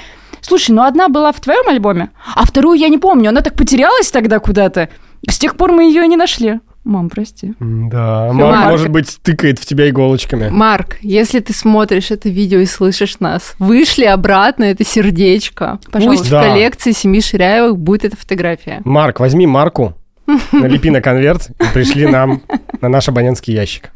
[0.41, 4.13] слушай, ну одна была в твоем альбоме, а вторую я не помню, она так потерялась
[4.13, 4.91] тогда куда-то.
[5.29, 6.61] С тех пор мы ее не нашли.
[6.85, 7.53] Мам, прости.
[7.61, 8.71] Да, Всё, Марк, Марк.
[8.71, 10.49] может быть, тыкает в тебя иголочками.
[10.49, 15.79] Марк, если ты смотришь это видео и слышишь нас, вышли обратно это сердечко.
[15.93, 16.23] Пожалуйста.
[16.23, 16.43] Пусть Да.
[16.43, 18.81] в коллекции семьи Ширяевых будет эта фотография.
[18.85, 19.95] Марк, возьми Марку,
[20.53, 22.43] налепи на конверт и пришли нам
[22.81, 23.91] на наш абонентский ящик.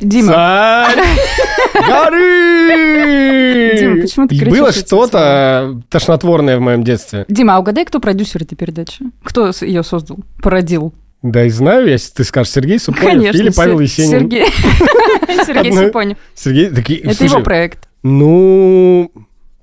[0.00, 0.88] Дима,
[1.74, 3.76] горы!
[3.78, 7.24] Дима, почему ты кричишь Было что-то тошнотворное в моем детстве.
[7.28, 9.04] Дима, а угадай, кто продюсер этой передачи?
[9.22, 10.92] Кто ее создал, породил?
[11.22, 14.10] Да и знаю, если ты скажешь Сергей Супонев Конечно, или Павел Есенин.
[14.10, 14.46] Сергей.
[15.46, 16.18] Сергей Супонев.
[16.34, 17.88] Сергей, Это слушай, его проект.
[18.02, 19.10] Ну,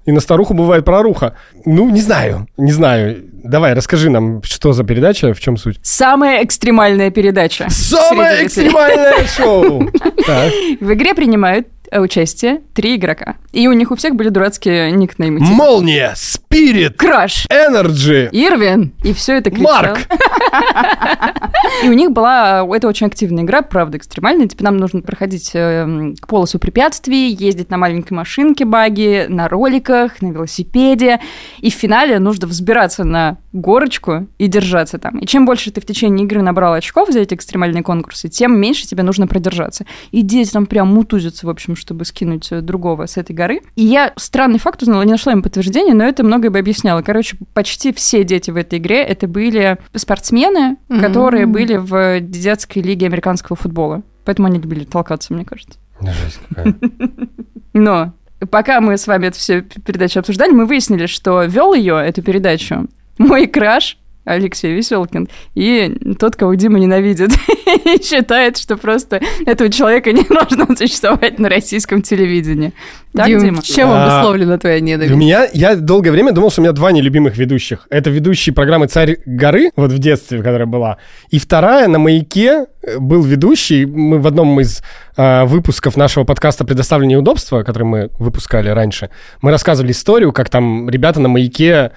[0.05, 1.35] и на старуху бывает проруха.
[1.65, 3.23] Ну, не знаю, не знаю.
[3.43, 5.77] Давай, расскажи нам, что за передача, в чем суть?
[5.81, 7.67] Самая экстремальная передача.
[7.69, 8.67] Самое детей.
[8.67, 9.89] экстремальное шоу!
[10.79, 11.67] В игре принимают
[12.01, 13.35] участие три игрока.
[13.51, 15.39] И у них у всех были дурацкие никнеймы.
[15.39, 18.93] типа Молния, Спирит, Краш, Энерджи, Ирвин.
[19.03, 19.73] И все это кричало.
[19.73, 19.99] Марк.
[21.83, 24.47] И у них была, это очень активная игра, правда, экстремальная.
[24.47, 30.21] Типа нам нужно проходить э, к полосу препятствий, ездить на маленькой машинке баги, на роликах,
[30.21, 31.19] на велосипеде.
[31.59, 35.19] И в финале нужно взбираться на горочку и держаться там.
[35.19, 38.85] И чем больше ты в течение игры набрал очков за эти экстремальные конкурсы, тем меньше
[38.87, 39.85] тебе нужно продержаться.
[40.11, 43.61] И дети там прям мутузятся, в общем, чтобы скинуть э, другого с этой горы.
[43.75, 47.01] И я странный факт узнала, не нашла им подтверждения, но это многое бы объясняло.
[47.03, 50.99] Короче, почти все дети в этой игре это были спортсмены, Мгм.
[50.99, 54.01] которые были в детской лиге американского футбола.
[54.25, 55.77] Поэтому они любили толкаться, мне кажется.
[56.01, 56.75] Жесть какая.
[57.73, 58.13] Но
[58.49, 62.87] пока мы с вами эту всю передачу обсуждали, мы выяснили, что вел ее, эту передачу,
[63.17, 67.31] мой краш Алексей Веселкин, и тот, кого Дима ненавидит,
[67.85, 72.71] и считает, что просто этого человека не должно существовать на российском телевидении.
[73.13, 73.61] Так, Дим, Дима?
[73.61, 75.15] чем А, обусловлена твоя У ненависть?
[75.15, 77.85] меня, я долгое время думал, что у меня два нелюбимых ведущих.
[77.89, 80.97] Это ведущий программы «Царь горы», вот в детстве, которая была.
[81.29, 83.85] И вторая, на «Маяке» был ведущий.
[83.85, 84.81] Мы в одном из
[85.17, 89.09] э, выпусков нашего подкаста «Предоставление удобства», который мы выпускали раньше,
[89.41, 91.91] мы рассказывали историю, как там ребята на «Маяке»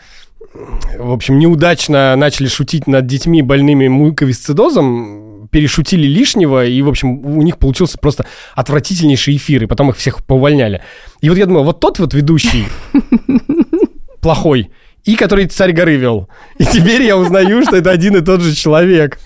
[0.98, 7.42] в общем, неудачно начали шутить над детьми больными муковисцидозом, перешутили лишнего, и, в общем, у
[7.42, 10.82] них получился просто отвратительнейший эфир, и потом их всех поувольняли.
[11.20, 12.66] И вот я думаю, вот тот вот ведущий
[14.20, 14.70] плохой,
[15.07, 16.28] и который царь горы вел.
[16.59, 19.18] И теперь я узнаю, что это один и тот же человек.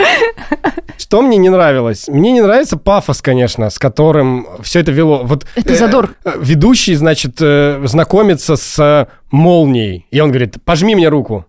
[0.98, 2.06] Что мне не нравилось?
[2.08, 5.22] Мне не нравится пафос, конечно, с которым все это вело.
[5.24, 6.10] Вот, Это э, задор.
[6.24, 10.06] э, ведущий, значит, э, знакомится с э, молнией.
[10.12, 11.46] И он говорит, пожми мне руку.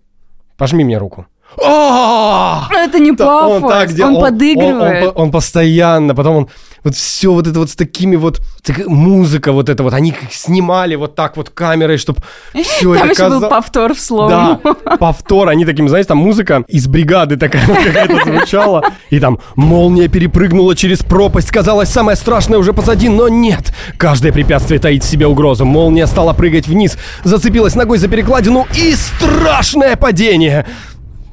[0.58, 1.28] Пожми мне руку.
[1.64, 2.68] А!
[2.72, 5.04] Это не пафос, он, так дел- подыгрывает.
[5.04, 6.50] Он, он- он постоянно, потом он
[6.84, 10.96] вот все вот это вот с такими вот так- музыка вот это вот, они снимали
[10.96, 12.22] вот так вот камерой, чтобы
[12.64, 14.60] все Там это еще был повтор в слово.
[14.64, 19.40] Да, повтор, они таким, знаете, там музыка из бригады такая вот какая-то звучала, и там
[19.56, 23.74] молния перепрыгнула через пропасть, казалось, самое страшное уже позади, но нет.
[23.98, 25.66] Каждое препятствие таит в себе угрозу.
[25.66, 30.66] Молния стала прыгать вниз, зацепилась ногой за перекладину и страшное падение.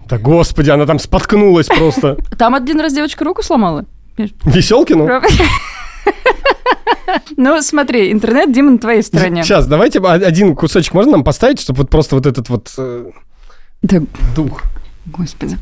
[0.07, 2.17] Да господи, она там споткнулась просто.
[2.39, 3.85] Там один раз девочка руку сломала.
[4.45, 5.09] Веселкину?
[7.37, 9.43] Ну, смотри, интернет, Дима, на твоей стороне.
[9.43, 13.11] Сейчас, давайте один кусочек можно нам поставить, чтобы вот просто вот этот вот э,
[13.83, 14.01] Да,
[14.37, 14.63] дух.
[15.07, 15.57] господи.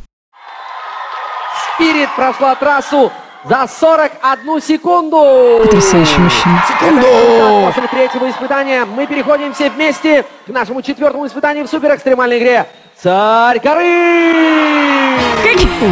[1.75, 3.13] Спирит прошла трассу
[3.49, 5.63] за 41 секунду.
[5.63, 6.65] Потрясающий мужчина.
[6.81, 12.67] Итак, После третьего испытания мы переходим все вместе к нашему четвертому испытанию в суперэкстремальной игре.
[13.07, 13.85] Царь горы!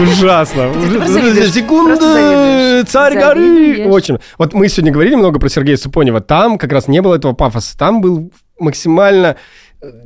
[0.03, 0.71] Ужасно.
[0.71, 1.07] Ужасно.
[1.07, 2.89] завидуешь.
[2.89, 3.87] царь горы.
[3.87, 4.19] Очень.
[4.37, 6.21] Вот мы сегодня говорили много про Сергея Супонева.
[6.21, 7.79] Там как раз не было этого пафоса.
[7.79, 9.37] Там был максимально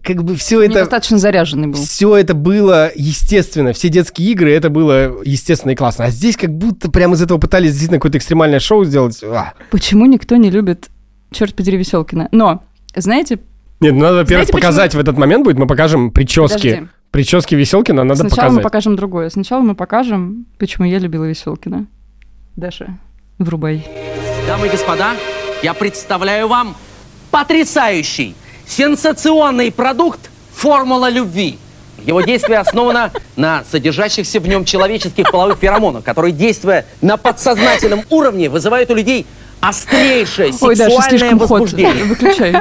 [0.02, 0.72] как бы все это...
[0.72, 1.78] Недостаточно заряженный был.
[1.82, 6.04] Все это было естественно, все детские игры, это было естественно и классно.
[6.04, 9.18] А здесь как будто прямо из этого пытались действительно какое-то экстремальное шоу сделать.
[9.24, 9.54] А.
[9.70, 10.90] Почему никто не любит,
[11.30, 12.28] черт подери, Веселкина?
[12.32, 13.38] Но, знаете,
[13.80, 16.70] Нет, ну надо, во-первых, Знаете, почему- показать в этот момент будет, мы покажем прически.
[16.70, 16.88] Подожди.
[17.10, 18.56] Прически Веселкина надо сначала показать.
[18.56, 19.30] мы покажем другое.
[19.30, 21.86] Сначала мы покажем, почему я любила Веселкина.
[22.56, 22.98] Даша,
[23.38, 23.86] врубай.
[24.46, 25.12] Дамы и господа,
[25.62, 26.76] я представляю вам
[27.30, 28.34] потрясающий,
[28.66, 31.58] сенсационный продукт «Формула любви».
[32.04, 38.48] Его действие основано на содержащихся в нем человеческих половых феромонах, которые, действуя на подсознательном уровне,
[38.48, 39.26] вызывают у людей
[39.60, 41.50] острейшее Ой, Даша, сексуальное слишком ход.
[41.50, 42.04] возбуждение.
[42.04, 42.54] Выключай.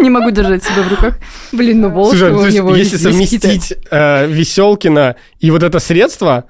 [0.00, 1.18] Не могу держать себя в руках.
[1.52, 6.44] Блин, ну волосы у него если совместить э, Веселкина и вот это средство,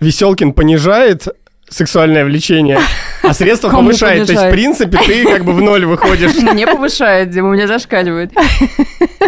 [0.00, 1.28] Веселкин понижает
[1.70, 2.78] сексуальное влечение,
[3.22, 4.26] а средство Кому повышает.
[4.26, 6.34] То есть, в принципе, ты как бы в ноль выходишь.
[6.34, 8.32] Не повышает, Дима, у меня зашкаливает.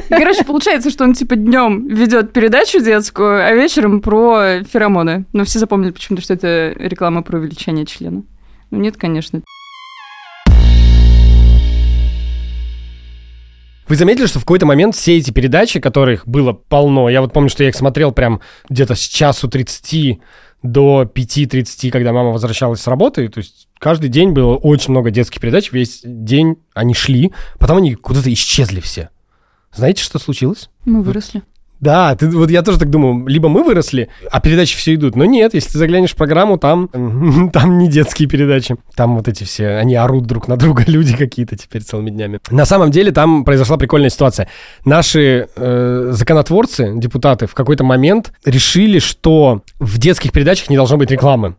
[0.09, 5.27] Короче, получается, что он типа днем ведет передачу детскую, а вечером про феромоны.
[5.33, 8.23] Но все запомнили почему-то, что это реклама про увеличение члена.
[8.71, 9.43] Ну нет, конечно.
[13.89, 17.51] Вы заметили, что в какой-то момент все эти передачи, которых было полно, я вот помню,
[17.51, 20.21] что я их смотрел прям где-то с часу 30
[20.63, 25.41] до 5.30, когда мама возвращалась с работы, то есть каждый день было очень много детских
[25.41, 29.11] передач, весь день они шли, потом они куда-то исчезли все.
[29.75, 30.71] Знаете, что случилось?
[30.85, 31.43] Мы выросли.
[31.81, 35.17] Да, ты, вот я тоже так думаю, либо мы выросли, а передачи все идут.
[35.17, 36.89] Но нет, если ты заглянешь в программу, там,
[37.53, 38.77] там не детские передачи.
[38.95, 42.41] Там вот эти все, они орут друг на друга, люди какие-то теперь целыми днями.
[42.51, 44.49] На самом деле там произошла прикольная ситуация.
[44.85, 51.11] Наши э, законотворцы, депутаты, в какой-то момент решили, что в детских передачах не должно быть
[51.11, 51.57] рекламы.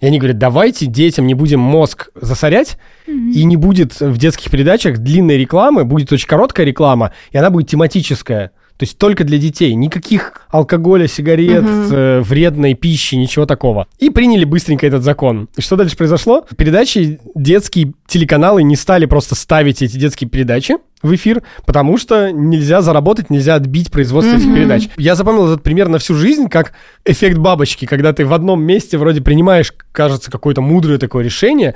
[0.00, 4.98] И они говорят, давайте детям не будем мозг засорять, и не будет в детских передачах
[4.98, 8.52] длинной рекламы, будет очень короткая реклама, и она будет тематическая.
[8.80, 9.74] То есть только для детей.
[9.74, 13.86] Никаких алкоголя, сигарет, э, вредной пищи, ничего такого.
[13.98, 15.50] И приняли быстренько этот закон.
[15.54, 16.46] И что дальше произошло?
[16.56, 22.82] Передачи, детские телеканалы не стали просто ставить эти детские передачи в эфир, потому что нельзя
[22.82, 24.88] заработать, нельзя отбить производство этих передач.
[24.96, 26.72] Я запомнил этот пример на всю жизнь, как
[27.04, 31.74] эффект бабочки, когда ты в одном месте вроде принимаешь, кажется, какое-то мудрое такое решение,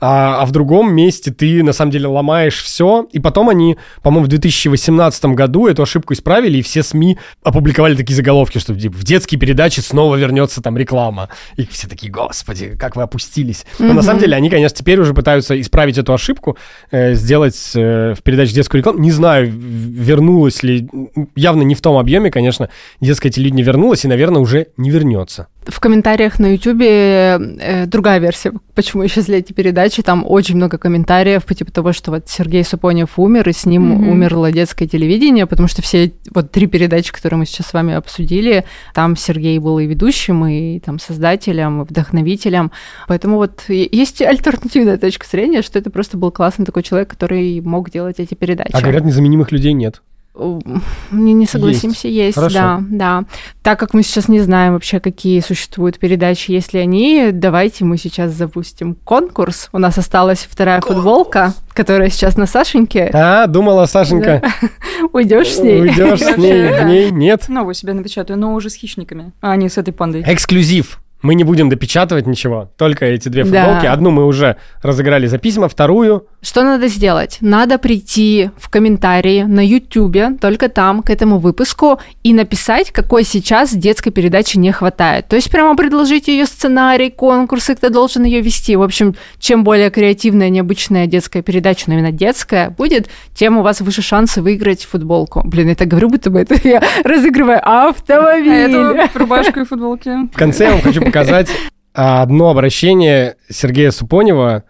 [0.00, 3.08] а, а в другом месте ты на самом деле ломаешь все.
[3.12, 8.14] И потом они, по-моему, в 2018 году эту ошибку исправили, и все СМИ опубликовали такие
[8.14, 11.30] заголовки, что типа, в детские передачи снова вернется там реклама.
[11.56, 13.64] И все такие, господи, как вы опустились.
[13.78, 16.58] Но на самом деле они, конечно, теперь уже пытаются исправить эту ошибку,
[16.90, 18.98] э, сделать э, в передаче детскую рекламу.
[18.98, 20.88] Не знаю, вернулась ли,
[21.36, 22.68] явно не в том объеме, конечно,
[23.00, 25.46] детское телевидение вернулось и, наверное, уже не вернется.
[25.66, 30.02] В комментариях на Ютубе э, другая версия, почему исчезли эти передачи.
[30.02, 33.84] Там очень много комментариев по типу того, что вот Сергей Супонев умер, и с ним
[33.84, 34.08] Мгм.
[34.08, 38.64] умерло детское телевидение, потому что все вот три передачи, которые мы сейчас с вами обсудили,
[38.94, 42.70] там Сергей был и ведущим, и там создателем, и вдохновителем.
[43.08, 47.90] Поэтому вот есть альтернативная точка зрения, что это просто был классный такой человек, который мог
[47.90, 48.53] делать эти передачи.
[48.62, 50.02] А говорят, незаменимых людей нет.
[50.36, 52.54] Не, не согласимся, есть, Хорошо.
[52.54, 53.24] да, да.
[53.62, 58.32] Так как мы сейчас не знаем вообще, какие существуют передачи, если они, давайте мы сейчас
[58.32, 59.68] запустим конкурс.
[59.72, 63.10] У нас осталась вторая футболка, которая сейчас на Сашеньке.
[63.14, 64.42] А, думала, Сашенька,
[65.12, 65.80] Уйдешь с ней?
[65.80, 67.48] уйдешь с ней, в ней нет.
[67.48, 70.24] Новую себе напечатаю, но уже с хищниками, а не с этой пандой.
[70.26, 71.00] Эксклюзив.
[71.24, 73.64] Мы не будем допечатывать ничего, только эти две Да.
[73.64, 73.86] футболки.
[73.86, 76.26] Одну мы уже разыграли за письма, вторую...
[76.42, 77.38] Что надо сделать?
[77.40, 83.72] Надо прийти в комментарии на Ютубе, только там, к этому выпуску, и написать, какой сейчас
[83.74, 85.26] детской передачи не хватает.
[85.26, 88.76] То есть прямо предложить ее сценарий, конкурсы, кто должен ее вести.
[88.76, 93.80] В общем, чем более креативная, необычная детская передача, но именно детская будет, тем у вас
[93.80, 95.40] выше шансы выиграть футболку.
[95.46, 98.76] Блин, я так говорю, будто бы это я разыгрываю автомобиль.
[98.76, 100.10] А эту рубашку и футболки.
[100.30, 101.48] В конце я вам хочу показать
[101.94, 104.64] а, одно обращение Сергея Супонева,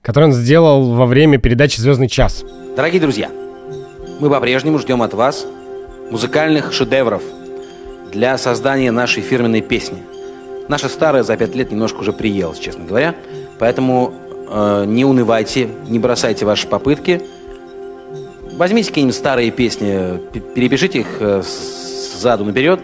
[0.00, 2.42] которое он сделал во время передачи «Звездный час».
[2.74, 3.30] Дорогие друзья,
[4.18, 5.44] мы по-прежнему ждем от вас
[6.10, 7.22] музыкальных шедевров
[8.12, 9.98] для создания нашей фирменной песни.
[10.68, 13.14] Наша старая за пять лет немножко уже приелась, честно говоря.
[13.58, 14.14] Поэтому
[14.48, 17.20] э, не унывайте, не бросайте ваши попытки.
[18.56, 20.18] Возьмите какие-нибудь старые песни,
[20.54, 22.80] перепишите их э, сзаду наперед.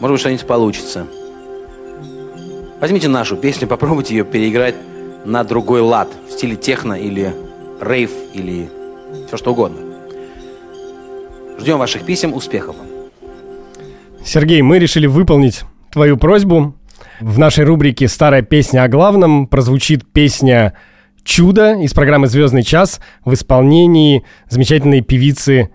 [0.00, 1.06] Может быть, что-нибудь получится.
[2.80, 4.74] Возьмите нашу песню, попробуйте ее переиграть
[5.24, 7.34] на другой лад в стиле техно или
[7.80, 8.68] рейв или
[9.26, 9.78] все что угодно.
[11.58, 12.86] Ждем ваших писем, успехов вам.
[14.24, 16.74] Сергей, мы решили выполнить твою просьбу.
[17.20, 20.74] В нашей рубрике «Старая песня о главном» прозвучит песня
[21.24, 25.70] «Чудо» из программы «Звездный час» в исполнении замечательной певицы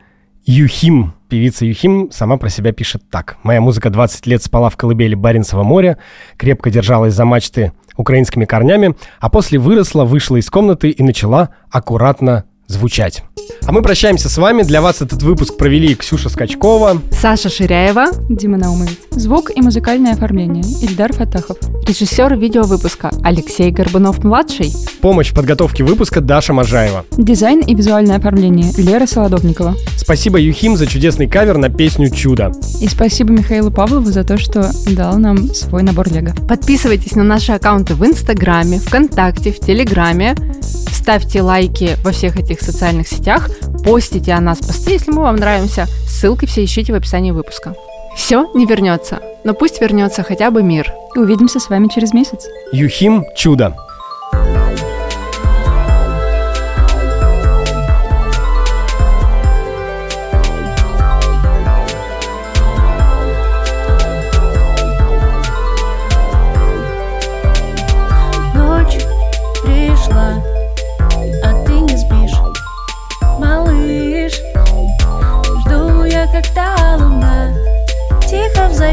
[0.46, 1.14] Юхим.
[1.30, 3.38] Певица Юхим сама про себя пишет так.
[3.44, 5.98] «Моя музыка 20 лет спала в колыбели Баренцева моря,
[6.38, 12.46] крепко держалась за мачты украинскими корнями, а после выросла, вышла из комнаты и начала аккуратно
[12.68, 13.24] звучать.
[13.66, 14.64] А мы прощаемся с вами.
[14.64, 18.98] Для вас этот выпуск провели Ксюша Скачкова, Саша Ширяева, Дима Наумович.
[19.12, 20.64] Звук и музыкальное оформление.
[20.82, 21.58] Ильдар Фатахов.
[21.88, 24.74] режиссер видеовыпуска Алексей Горбунов-младший.
[25.02, 27.06] помощь в подготовке выпуска Даша Можаева.
[27.12, 28.72] Дизайн и визуальное оформление.
[28.78, 29.76] Лера Солодовникова.
[29.98, 32.52] Спасибо Юхим за чудесный кавер на песню «Чудо».
[32.82, 36.34] И спасибо Михаилу Павлову за то, что дал нам свой набор лего.
[36.48, 40.36] Подписывайтесь на наши аккаунты в Инстаграме, ВКонтакте, в Телеграме.
[40.62, 43.41] Ставьте лайки во всех этих социальных сетях.
[43.84, 45.88] Постите о нас посты, если мы вам нравимся.
[46.08, 47.76] Ссылки все ищите в описании выпуска.
[48.16, 50.94] Все не вернется, но пусть вернется хотя бы мир.
[51.16, 52.46] И увидимся с вами через месяц.
[52.72, 53.76] Юхим «Чудо».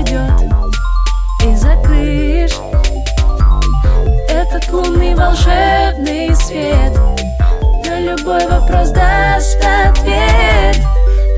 [0.04, 0.52] Тихо взойдет
[1.44, 2.58] и закрышь
[4.28, 6.92] этот лунный волшебный свет.
[7.86, 10.76] На любой вопрос даст ответ.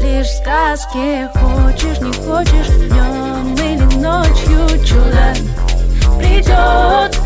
[0.02, 5.34] Лишь в сказке хочешь, не хочешь, днем или ночью чудо
[6.18, 7.18] придет.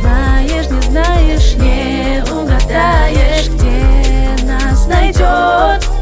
[0.00, 5.97] Знаешь, не знаешь, не угадаешь, где нас найдет.